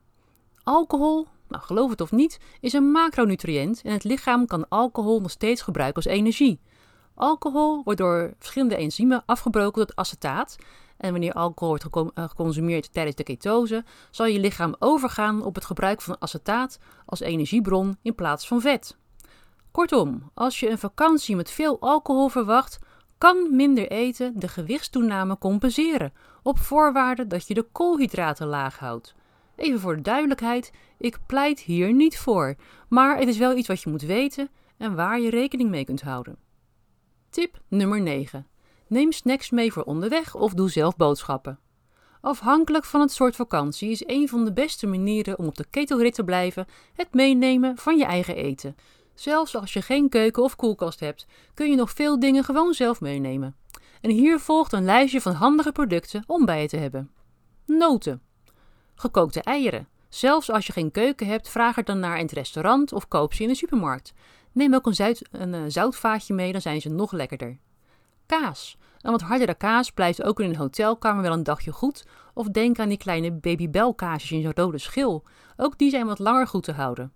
Alcohol, 0.64 1.28
nou 1.52 1.64
geloof 1.64 1.90
het 1.90 2.02
of 2.02 2.12
niet, 2.12 2.40
is 2.60 2.74
een 2.74 2.92
macronutriënt 2.92 3.82
en 3.84 3.92
het 3.92 4.04
lichaam 4.04 4.46
kan 4.46 4.68
alcohol 4.70 5.22
nog 5.22 5.32
steeds 5.32 5.62
gebruiken 5.62 6.04
als 6.04 6.14
energie. 6.14 6.60
Alcohol 7.16 7.82
wordt 7.84 8.00
door 8.00 8.34
verschillende 8.40 8.76
enzymen 8.76 9.24
afgebroken 9.26 9.88
tot 9.88 9.96
acetaat. 9.96 10.56
En 10.98 11.12
wanneer 11.12 11.34
alcohol 11.34 11.78
wordt 11.78 12.14
eh, 12.14 12.28
geconsumeerd 12.28 12.94
tijdens 12.94 13.16
de 13.16 13.24
ketose, 13.24 13.84
zal 14.12 14.26
je 14.26 14.40
lichaam 14.40 14.76
overgaan 14.80 15.44
op 15.44 15.56
het 15.56 15.66
gebruik 15.66 16.02
van 16.02 16.16
acetaat 16.20 16.80
als 17.06 17.20
energiebron 17.20 17.98
in 18.02 18.16
plaats 18.16 18.48
van 18.48 18.62
vet. 18.62 18.98
Kortom, 19.72 20.30
als 20.34 20.60
je 20.60 20.70
een 20.70 20.78
vakantie 20.78 21.36
met 21.36 21.52
veel 21.52 21.80
alcohol 21.80 22.28
verwacht, 22.28 22.80
kan 23.18 23.56
minder 23.56 23.92
eten 23.92 24.40
de 24.40 24.48
gewichtstoename 24.48 25.38
compenseren, 25.38 26.14
op 26.44 26.60
voorwaarde 26.60 27.28
dat 27.28 27.48
je 27.48 27.54
de 27.54 27.68
koolhydraten 27.72 28.48
laag 28.48 28.80
houdt. 28.80 29.16
Even 29.62 29.80
voor 29.80 29.96
de 29.96 30.02
duidelijkheid, 30.02 30.72
ik 30.98 31.18
pleit 31.26 31.60
hier 31.60 31.94
niet 31.94 32.18
voor, 32.18 32.56
maar 32.90 33.18
het 33.18 33.28
is 33.28 33.38
wel 33.38 33.58
iets 33.58 33.68
wat 33.68 33.82
je 33.82 33.90
moet 33.90 34.02
weten 34.02 34.50
en 34.78 34.96
waar 34.96 35.20
je 35.20 35.30
rekening 35.30 35.70
mee 35.70 35.86
kunt 35.86 36.02
houden. 36.02 36.38
Tip 37.30 37.62
nummer 37.68 38.02
9. 38.02 38.48
Neem 38.88 39.12
snacks 39.12 39.50
mee 39.50 39.74
voor 39.74 39.84
onderweg 39.84 40.36
of 40.36 40.54
doe 40.54 40.70
zelf 40.70 40.96
boodschappen. 40.96 41.60
Afhankelijk 42.22 42.86
van 42.86 43.02
het 43.02 43.12
soort 43.12 43.36
vakantie 43.36 43.90
is 43.90 44.04
een 44.06 44.28
van 44.28 44.46
de 44.46 44.54
beste 44.54 44.88
manieren 44.88 45.40
om 45.40 45.48
op 45.48 45.56
de 45.56 45.66
ketelrit 45.70 46.14
te 46.14 46.24
blijven 46.24 46.66
het 46.94 47.14
meenemen 47.14 47.78
van 47.78 47.98
je 47.98 48.06
eigen 48.06 48.36
eten. 48.36 48.76
Zelfs 49.14 49.56
als 49.56 49.74
je 49.74 49.82
geen 49.82 50.10
keuken 50.10 50.44
of 50.44 50.56
koelkast 50.56 51.00
hebt, 51.00 51.28
kun 51.54 51.70
je 51.70 51.76
nog 51.76 51.92
veel 51.92 52.20
dingen 52.20 52.44
gewoon 52.44 52.74
zelf 52.74 53.02
meenemen. 53.02 53.56
En 54.02 54.10
hier 54.10 54.40
volgt 54.40 54.74
een 54.74 54.86
lijstje 54.86 55.22
van 55.22 55.34
handige 55.34 55.72
producten 55.72 56.24
om 56.28 56.46
bij 56.46 56.62
je 56.62 56.68
te 56.68 56.78
hebben. 56.78 57.12
Noten. 57.66 58.22
Gekookte 59.02 59.42
eieren. 59.42 59.88
Zelfs 60.10 60.52
als 60.52 60.68
je 60.68 60.74
geen 60.74 60.92
keuken 60.92 61.28
hebt, 61.28 61.50
vraag 61.50 61.78
er 61.78 61.84
dan 61.84 62.00
naar 62.00 62.18
in 62.18 62.24
het 62.24 62.32
restaurant 62.32 62.94
of 62.94 63.08
koop 63.08 63.34
ze 63.34 63.42
in 63.42 63.48
de 63.48 63.56
supermarkt. 63.56 64.14
Neem 64.52 64.74
ook 64.74 64.86
een, 64.86 64.96
zuid, 64.96 65.30
een 65.32 65.54
uh, 65.54 65.62
zoutvaatje 65.68 66.34
mee, 66.34 66.52
dan 66.52 66.62
zijn 66.62 66.82
ze 66.82 66.90
nog 66.90 67.12
lekkerder. 67.12 67.58
Kaas. 68.26 68.78
Een 69.00 69.12
wat 69.12 69.22
hardere 69.22 69.54
kaas 69.54 69.92
blijft 69.92 70.24
ook 70.24 70.40
in 70.40 70.50
een 70.50 70.56
hotelkamer 70.56 71.22
wel 71.22 71.34
een 71.34 71.44
dagje 71.44 71.72
goed. 71.72 72.06
Of 72.34 72.48
denk 72.48 72.80
aan 72.80 72.90
die 72.90 72.98
kleine 72.98 73.32
babybelkaasjes 73.32 74.32
in 74.32 74.42
zo'n 74.42 74.56
rode 74.56 74.78
schil. 74.78 75.24
Ook 75.58 75.78
die 75.78 75.90
zijn 75.90 76.06
wat 76.06 76.20
langer 76.20 76.48
goed 76.48 76.64
te 76.64 76.72
houden. 76.72 77.14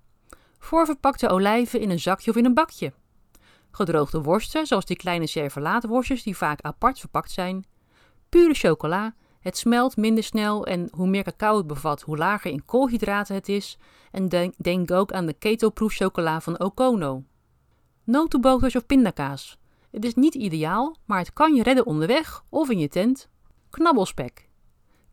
Voorverpakte 0.60 1.30
olijven 1.30 1.80
in 1.80 1.90
een 1.90 2.00
zakje 2.00 2.32
of 2.32 2.38
in 2.38 2.46
een 2.46 2.54
bakje. 2.54 2.94
Gedroogde 3.72 4.22
worsten, 4.22 4.66
zoals 4.66 4.86
die 4.86 4.98
kleine 4.98 5.28
servelaatworstjes 5.28 6.24
die 6.24 6.38
vaak 6.38 6.62
apart 6.62 7.00
verpakt 7.00 7.32
zijn. 7.32 7.66
Pure 8.30 8.54
chocola. 8.54 9.14
Het 9.46 9.58
smelt 9.58 9.98
minder 9.98 10.24
snel 10.24 10.66
en 10.66 10.90
hoe 10.92 11.08
meer 11.08 11.24
cacao 11.24 11.58
het 11.58 11.68
bevat, 11.68 12.02
hoe 12.02 12.18
lager 12.18 12.52
in 12.52 12.66
koolhydraten 12.66 13.36
het 13.36 13.50
is. 13.50 13.78
En 14.12 14.54
denk, 14.58 14.92
ook 14.92 15.12
aan 15.12 15.26
de 15.26 15.34
keto-proof 15.34 15.94
chocola 15.94 16.42
van 16.42 16.60
Okono. 16.60 17.24
Notenboters 18.04 18.76
of 18.76 18.86
pindakaas. 18.86 19.58
Het 19.92 20.06
is 20.06 20.14
niet 20.16 20.36
ideaal, 20.36 20.96
maar 21.06 21.20
het 21.20 21.34
kan 21.34 21.56
je 21.56 21.64
redden 21.64 21.86
onderweg 21.86 22.44
of 22.50 22.70
in 22.70 22.80
je 22.80 22.88
tent. 22.88 23.30
Knabbelspek. 23.70 24.50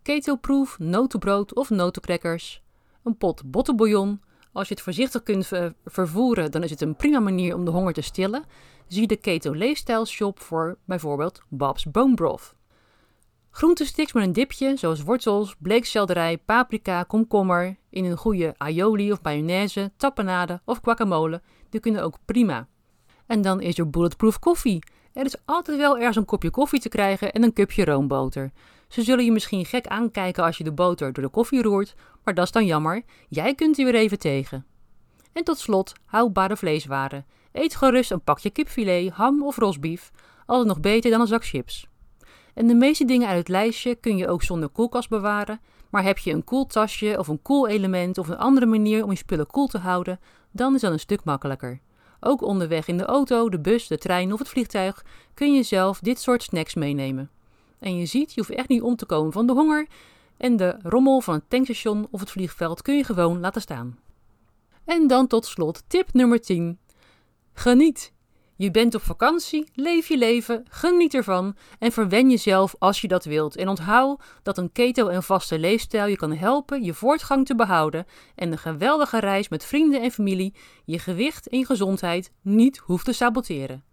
Keto-proof 0.02 0.78
notenbrood 0.78 1.54
of 1.54 1.70
notencrackers. 1.70 2.62
Een 3.02 3.16
pot 3.16 3.50
bottenbouillon. 3.50 4.22
Als 4.52 4.68
je 4.68 4.74
het 4.74 4.82
voorzichtig 4.82 5.22
kunt 5.22 5.48
vervoeren, 5.84 6.50
dan 6.50 6.62
is 6.62 6.70
het 6.70 6.80
een 6.80 6.96
prima 6.96 7.20
manier 7.20 7.54
om 7.54 7.64
de 7.64 7.70
honger 7.70 7.92
te 7.92 8.00
stillen. 8.00 8.44
Zie 8.86 9.06
de 9.06 9.16
Keto 9.16 9.54
Leefstijl 9.54 10.06
Shop 10.06 10.40
voor 10.40 10.78
bijvoorbeeld 10.84 11.42
Babs 11.48 11.90
Bone 11.90 12.14
Broth. 12.14 12.54
Groentesticks 13.54 14.12
met 14.12 14.24
een 14.24 14.32
dipje, 14.32 14.76
zoals 14.76 15.02
wortels, 15.02 15.54
bleekselderij, 15.58 16.38
paprika, 16.38 17.02
komkommer, 17.02 17.76
in 17.90 18.04
een 18.04 18.16
goede 18.16 18.54
aioli 18.56 19.12
of 19.12 19.22
mayonaise, 19.22 19.92
tapenade 19.96 20.60
of 20.64 20.80
guacamole, 20.82 21.42
die 21.70 21.80
kunnen 21.80 22.02
ook 22.02 22.18
prima. 22.24 22.68
En 23.26 23.42
dan 23.42 23.60
is 23.60 23.78
er 23.78 23.90
bulletproof 23.90 24.38
koffie. 24.38 24.84
Er 25.12 25.24
is 25.24 25.36
altijd 25.44 25.76
wel 25.78 25.98
ergens 25.98 26.16
een 26.16 26.24
kopje 26.24 26.50
koffie 26.50 26.80
te 26.80 26.88
krijgen 26.88 27.32
en 27.32 27.42
een 27.42 27.52
cupje 27.52 27.84
roomboter. 27.84 28.50
Ze 28.88 29.02
zullen 29.02 29.24
je 29.24 29.32
misschien 29.32 29.64
gek 29.64 29.86
aankijken 29.86 30.44
als 30.44 30.58
je 30.58 30.64
de 30.64 30.72
boter 30.72 31.12
door 31.12 31.24
de 31.24 31.30
koffie 31.30 31.62
roert, 31.62 31.94
maar 32.24 32.34
dat 32.34 32.44
is 32.44 32.52
dan 32.52 32.66
jammer. 32.66 33.02
Jij 33.28 33.54
kunt 33.54 33.78
er 33.78 33.84
weer 33.84 33.94
even 33.94 34.18
tegen. 34.18 34.66
En 35.32 35.44
tot 35.44 35.58
slot, 35.58 35.92
houdbare 36.04 36.56
vleeswaren. 36.56 37.26
Eet 37.52 37.76
gerust 37.76 38.10
een 38.10 38.24
pakje 38.24 38.50
kipfilet, 38.50 39.12
ham 39.12 39.42
of 39.42 39.56
rosbief. 39.56 40.10
Altijd 40.46 40.68
nog 40.68 40.80
beter 40.80 41.10
dan 41.10 41.20
een 41.20 41.26
zak 41.26 41.44
chips. 41.44 41.90
En 42.54 42.66
de 42.66 42.74
meeste 42.74 43.04
dingen 43.04 43.28
uit 43.28 43.38
het 43.38 43.48
lijstje 43.48 43.94
kun 43.94 44.16
je 44.16 44.28
ook 44.28 44.42
zonder 44.42 44.68
koelkast 44.68 45.08
bewaren. 45.08 45.60
Maar 45.90 46.02
heb 46.02 46.18
je 46.18 46.32
een 46.32 46.44
koeltasje 46.44 47.18
of 47.18 47.28
een 47.28 47.42
koelelement 47.42 48.18
of 48.18 48.28
een 48.28 48.36
andere 48.36 48.66
manier 48.66 49.04
om 49.04 49.10
je 49.10 49.16
spullen 49.16 49.46
koel 49.46 49.66
te 49.66 49.78
houden, 49.78 50.20
dan 50.50 50.74
is 50.74 50.80
dat 50.80 50.92
een 50.92 50.98
stuk 50.98 51.24
makkelijker. 51.24 51.80
Ook 52.20 52.42
onderweg 52.42 52.88
in 52.88 52.96
de 52.96 53.04
auto, 53.04 53.48
de 53.48 53.60
bus, 53.60 53.86
de 53.86 53.98
trein 53.98 54.32
of 54.32 54.38
het 54.38 54.48
vliegtuig 54.48 55.04
kun 55.34 55.54
je 55.54 55.62
zelf 55.62 55.98
dit 55.98 56.20
soort 56.20 56.42
snacks 56.42 56.74
meenemen. 56.74 57.30
En 57.78 57.96
je 57.96 58.06
ziet, 58.06 58.34
je 58.34 58.40
hoeft 58.40 58.58
echt 58.58 58.68
niet 58.68 58.82
om 58.82 58.96
te 58.96 59.06
komen 59.06 59.32
van 59.32 59.46
de 59.46 59.52
honger 59.52 59.86
en 60.36 60.56
de 60.56 60.76
rommel 60.82 61.20
van 61.20 61.34
het 61.34 61.44
tankstation 61.48 62.08
of 62.10 62.20
het 62.20 62.30
vliegveld 62.30 62.82
kun 62.82 62.96
je 62.96 63.04
gewoon 63.04 63.40
laten 63.40 63.60
staan. 63.60 63.98
En 64.84 65.06
dan 65.06 65.26
tot 65.26 65.46
slot 65.46 65.82
tip 65.86 66.12
nummer 66.12 66.40
10. 66.40 66.78
Geniet. 67.52 68.12
Je 68.62 68.70
bent 68.70 68.94
op 68.94 69.02
vakantie, 69.02 69.68
leef 69.74 70.08
je 70.08 70.18
leven, 70.18 70.64
geniet 70.68 71.14
ervan 71.14 71.56
en 71.78 71.92
verwen 71.92 72.30
jezelf 72.30 72.74
als 72.78 73.00
je 73.00 73.08
dat 73.08 73.24
wilt. 73.24 73.56
En 73.56 73.68
onthoud 73.68 74.22
dat 74.42 74.58
een 74.58 74.72
keto 74.72 75.08
en 75.08 75.22
vaste 75.22 75.58
leefstijl 75.58 76.06
je 76.06 76.16
kan 76.16 76.32
helpen 76.32 76.82
je 76.82 76.94
voortgang 76.94 77.46
te 77.46 77.54
behouden 77.54 78.06
en 78.34 78.52
een 78.52 78.58
geweldige 78.58 79.20
reis 79.20 79.48
met 79.48 79.64
vrienden 79.64 80.02
en 80.02 80.10
familie 80.10 80.54
je 80.84 80.98
gewicht 80.98 81.48
en 81.48 81.58
je 81.58 81.66
gezondheid 81.66 82.32
niet 82.42 82.78
hoeft 82.78 83.04
te 83.04 83.12
saboteren. 83.12 83.84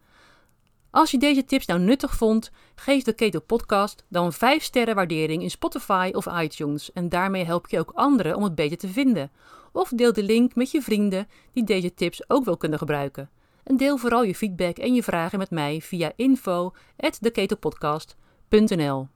Als 0.92 1.12
je 1.12 1.18
deze 1.18 1.46
tips 1.46 1.66
nou 1.66 1.80
nuttig 1.80 2.16
vond, 2.16 2.52
geef 2.76 3.04
de 3.04 3.14
Keto 3.14 3.40
Podcast 3.40 4.04
dan 4.10 4.26
een 4.26 4.32
5 4.32 4.64
sterren 4.64 4.96
waardering 4.96 5.42
in 5.42 5.52
Spotify 5.52 6.10
of 6.14 6.28
iTunes 6.42 6.92
en 6.92 7.10
daarmee 7.10 7.46
help 7.46 7.70
je 7.70 7.80
ook 7.80 7.92
anderen 7.94 8.36
om 8.36 8.44
het 8.44 8.56
beter 8.56 8.78
te 8.78 8.88
vinden. 8.88 9.32
Of 9.72 9.90
deel 9.90 10.14
de 10.14 10.24
link 10.24 10.56
met 10.56 10.72
je 10.72 10.82
vrienden 10.82 11.28
die 11.54 11.64
deze 11.64 11.94
tips 11.94 12.30
ook 12.30 12.46
wel 12.46 12.58
kunnen 12.58 12.80
gebruiken. 12.80 13.30
En 13.64 13.78
deel 13.78 13.98
vooral 13.98 14.24
je 14.24 14.36
feedback 14.36 14.78
en 14.78 14.94
je 14.94 15.04
vragen 15.04 15.40
met 15.40 15.50
mij 15.50 15.82
via 15.82 16.12
info@deketopodcast.nl. 16.16 19.08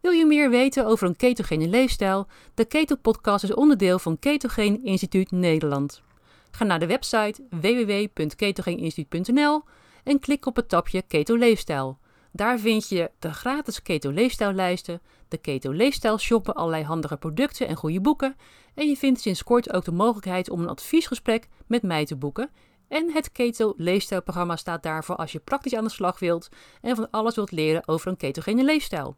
Wil 0.00 0.12
je 0.12 0.26
meer 0.26 0.50
weten 0.50 0.86
over 0.86 1.06
een 1.06 1.16
ketogene 1.16 1.68
leefstijl? 1.68 2.26
De 2.54 2.64
Keto 2.64 2.96
Podcast 2.96 3.44
is 3.44 3.54
onderdeel 3.54 3.98
van 3.98 4.18
Ketogeen 4.18 4.84
Instituut 4.84 5.30
Nederland. 5.30 6.02
Ga 6.50 6.64
naar 6.64 6.78
de 6.78 6.86
website 6.86 7.42
www.ketogeeninstituut.nl 7.50 9.62
en 10.04 10.18
klik 10.18 10.46
op 10.46 10.56
het 10.56 10.68
tabje 10.68 11.02
Keto 11.02 11.36
Leefstijl. 11.36 11.98
Daar 12.32 12.58
vind 12.58 12.88
je 12.88 13.10
de 13.18 13.32
gratis 13.32 13.82
Keto 13.82 14.10
Leefstijllijsten, 14.10 15.00
de 15.28 15.38
Keto 15.38 15.72
Leefstijl 15.72 16.18
shoppen, 16.18 16.54
allerlei 16.54 16.84
handige 16.84 17.16
producten 17.16 17.68
en 17.68 17.76
goede 17.76 18.00
boeken. 18.00 18.36
En 18.74 18.88
je 18.88 18.96
vindt 18.96 19.20
sinds 19.20 19.44
kort 19.44 19.72
ook 19.72 19.84
de 19.84 19.92
mogelijkheid 19.92 20.50
om 20.50 20.60
een 20.60 20.68
adviesgesprek 20.68 21.48
met 21.66 21.82
mij 21.82 22.04
te 22.04 22.16
boeken. 22.16 22.50
En 22.88 23.10
het 23.12 23.32
Keto 23.32 23.74
Leefstijlprogramma 23.76 24.56
staat 24.56 24.82
daarvoor 24.82 25.16
als 25.16 25.32
je 25.32 25.38
praktisch 25.38 25.74
aan 25.74 25.84
de 25.84 25.90
slag 25.90 26.18
wilt 26.18 26.48
en 26.80 26.96
van 26.96 27.10
alles 27.10 27.34
wilt 27.34 27.50
leren 27.50 27.88
over 27.88 28.08
een 28.08 28.16
ketogene 28.16 28.64
leefstijl. 28.64 29.16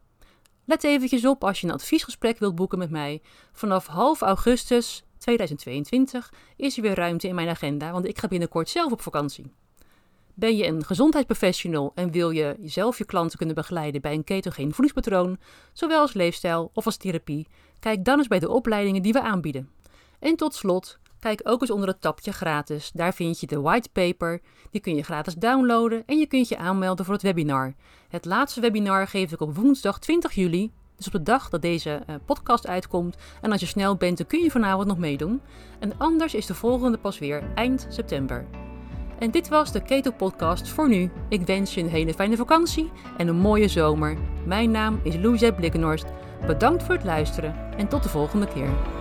Let 0.64 0.84
eventjes 0.84 1.26
op 1.26 1.44
als 1.44 1.60
je 1.60 1.66
een 1.66 1.72
adviesgesprek 1.72 2.38
wilt 2.38 2.54
boeken 2.54 2.78
met 2.78 2.90
mij. 2.90 3.22
Vanaf 3.52 3.86
half 3.86 4.20
augustus 4.20 5.04
2022 5.18 6.32
is 6.56 6.76
er 6.76 6.82
weer 6.82 6.94
ruimte 6.94 7.28
in 7.28 7.34
mijn 7.34 7.48
agenda, 7.48 7.92
want 7.92 8.06
ik 8.06 8.18
ga 8.18 8.28
binnenkort 8.28 8.68
zelf 8.68 8.92
op 8.92 9.00
vakantie. 9.00 9.52
Ben 10.34 10.56
je 10.56 10.66
een 10.66 10.84
gezondheidsprofessional 10.84 11.92
en 11.94 12.10
wil 12.10 12.30
je 12.30 12.56
zelf 12.62 12.98
je 12.98 13.04
klanten 13.04 13.38
kunnen 13.38 13.54
begeleiden 13.54 14.00
bij 14.00 14.12
een 14.12 14.24
ketogeen 14.24 14.74
voedingspatroon, 14.74 15.38
zowel 15.72 16.00
als 16.00 16.12
leefstijl 16.12 16.70
of 16.74 16.86
als 16.86 16.96
therapie? 16.96 17.48
Kijk 17.80 18.04
dan 18.04 18.18
eens 18.18 18.28
bij 18.28 18.38
de 18.38 18.48
opleidingen 18.48 19.02
die 19.02 19.12
we 19.12 19.20
aanbieden. 19.20 19.70
En 20.18 20.36
tot 20.36 20.54
slot, 20.54 20.98
kijk 21.20 21.40
ook 21.44 21.60
eens 21.60 21.70
onder 21.70 21.88
het 21.88 22.00
tapje 22.00 22.32
gratis. 22.32 22.90
Daar 22.94 23.14
vind 23.14 23.40
je 23.40 23.46
de 23.46 23.60
whitepaper, 23.60 24.40
die 24.70 24.80
kun 24.80 24.94
je 24.94 25.02
gratis 25.02 25.34
downloaden 25.34 26.02
en 26.06 26.18
je 26.18 26.26
kunt 26.26 26.48
je 26.48 26.58
aanmelden 26.58 27.04
voor 27.04 27.14
het 27.14 27.22
webinar. 27.22 27.74
Het 28.08 28.24
laatste 28.24 28.60
webinar 28.60 29.06
geef 29.06 29.32
ik 29.32 29.40
op 29.40 29.56
woensdag 29.56 29.98
20 29.98 30.32
juli, 30.32 30.70
dus 30.96 31.06
op 31.06 31.12
de 31.12 31.22
dag 31.22 31.48
dat 31.48 31.62
deze 31.62 32.02
uh, 32.10 32.16
podcast 32.24 32.66
uitkomt. 32.66 33.16
En 33.40 33.52
als 33.52 33.60
je 33.60 33.66
snel 33.66 33.96
bent, 33.96 34.16
dan 34.18 34.26
kun 34.26 34.42
je 34.42 34.50
vanavond 34.50 34.86
nog 34.86 34.98
meedoen. 34.98 35.40
En 35.78 35.98
anders 35.98 36.34
is 36.34 36.46
de 36.46 36.54
volgende 36.54 36.98
pas 36.98 37.18
weer 37.18 37.42
eind 37.54 37.86
september. 37.88 38.46
En 39.18 39.30
dit 39.30 39.48
was 39.48 39.72
de 39.72 39.82
Keto 39.82 40.10
Podcast 40.10 40.68
voor 40.68 40.88
nu. 40.88 41.10
Ik 41.28 41.46
wens 41.46 41.74
je 41.74 41.80
een 41.80 41.88
hele 41.88 42.14
fijne 42.14 42.36
vakantie 42.36 42.90
en 43.16 43.28
een 43.28 43.36
mooie 43.36 43.68
zomer. 43.68 44.18
Mijn 44.46 44.70
naam 44.70 45.00
is 45.02 45.16
Louise 45.16 45.52
Blikkenhorst. 45.52 46.06
Bedankt 46.46 46.82
voor 46.82 46.94
het 46.94 47.04
luisteren 47.04 47.54
en 47.76 47.88
tot 47.88 48.02
de 48.02 48.08
volgende 48.08 48.46
keer. 48.46 48.97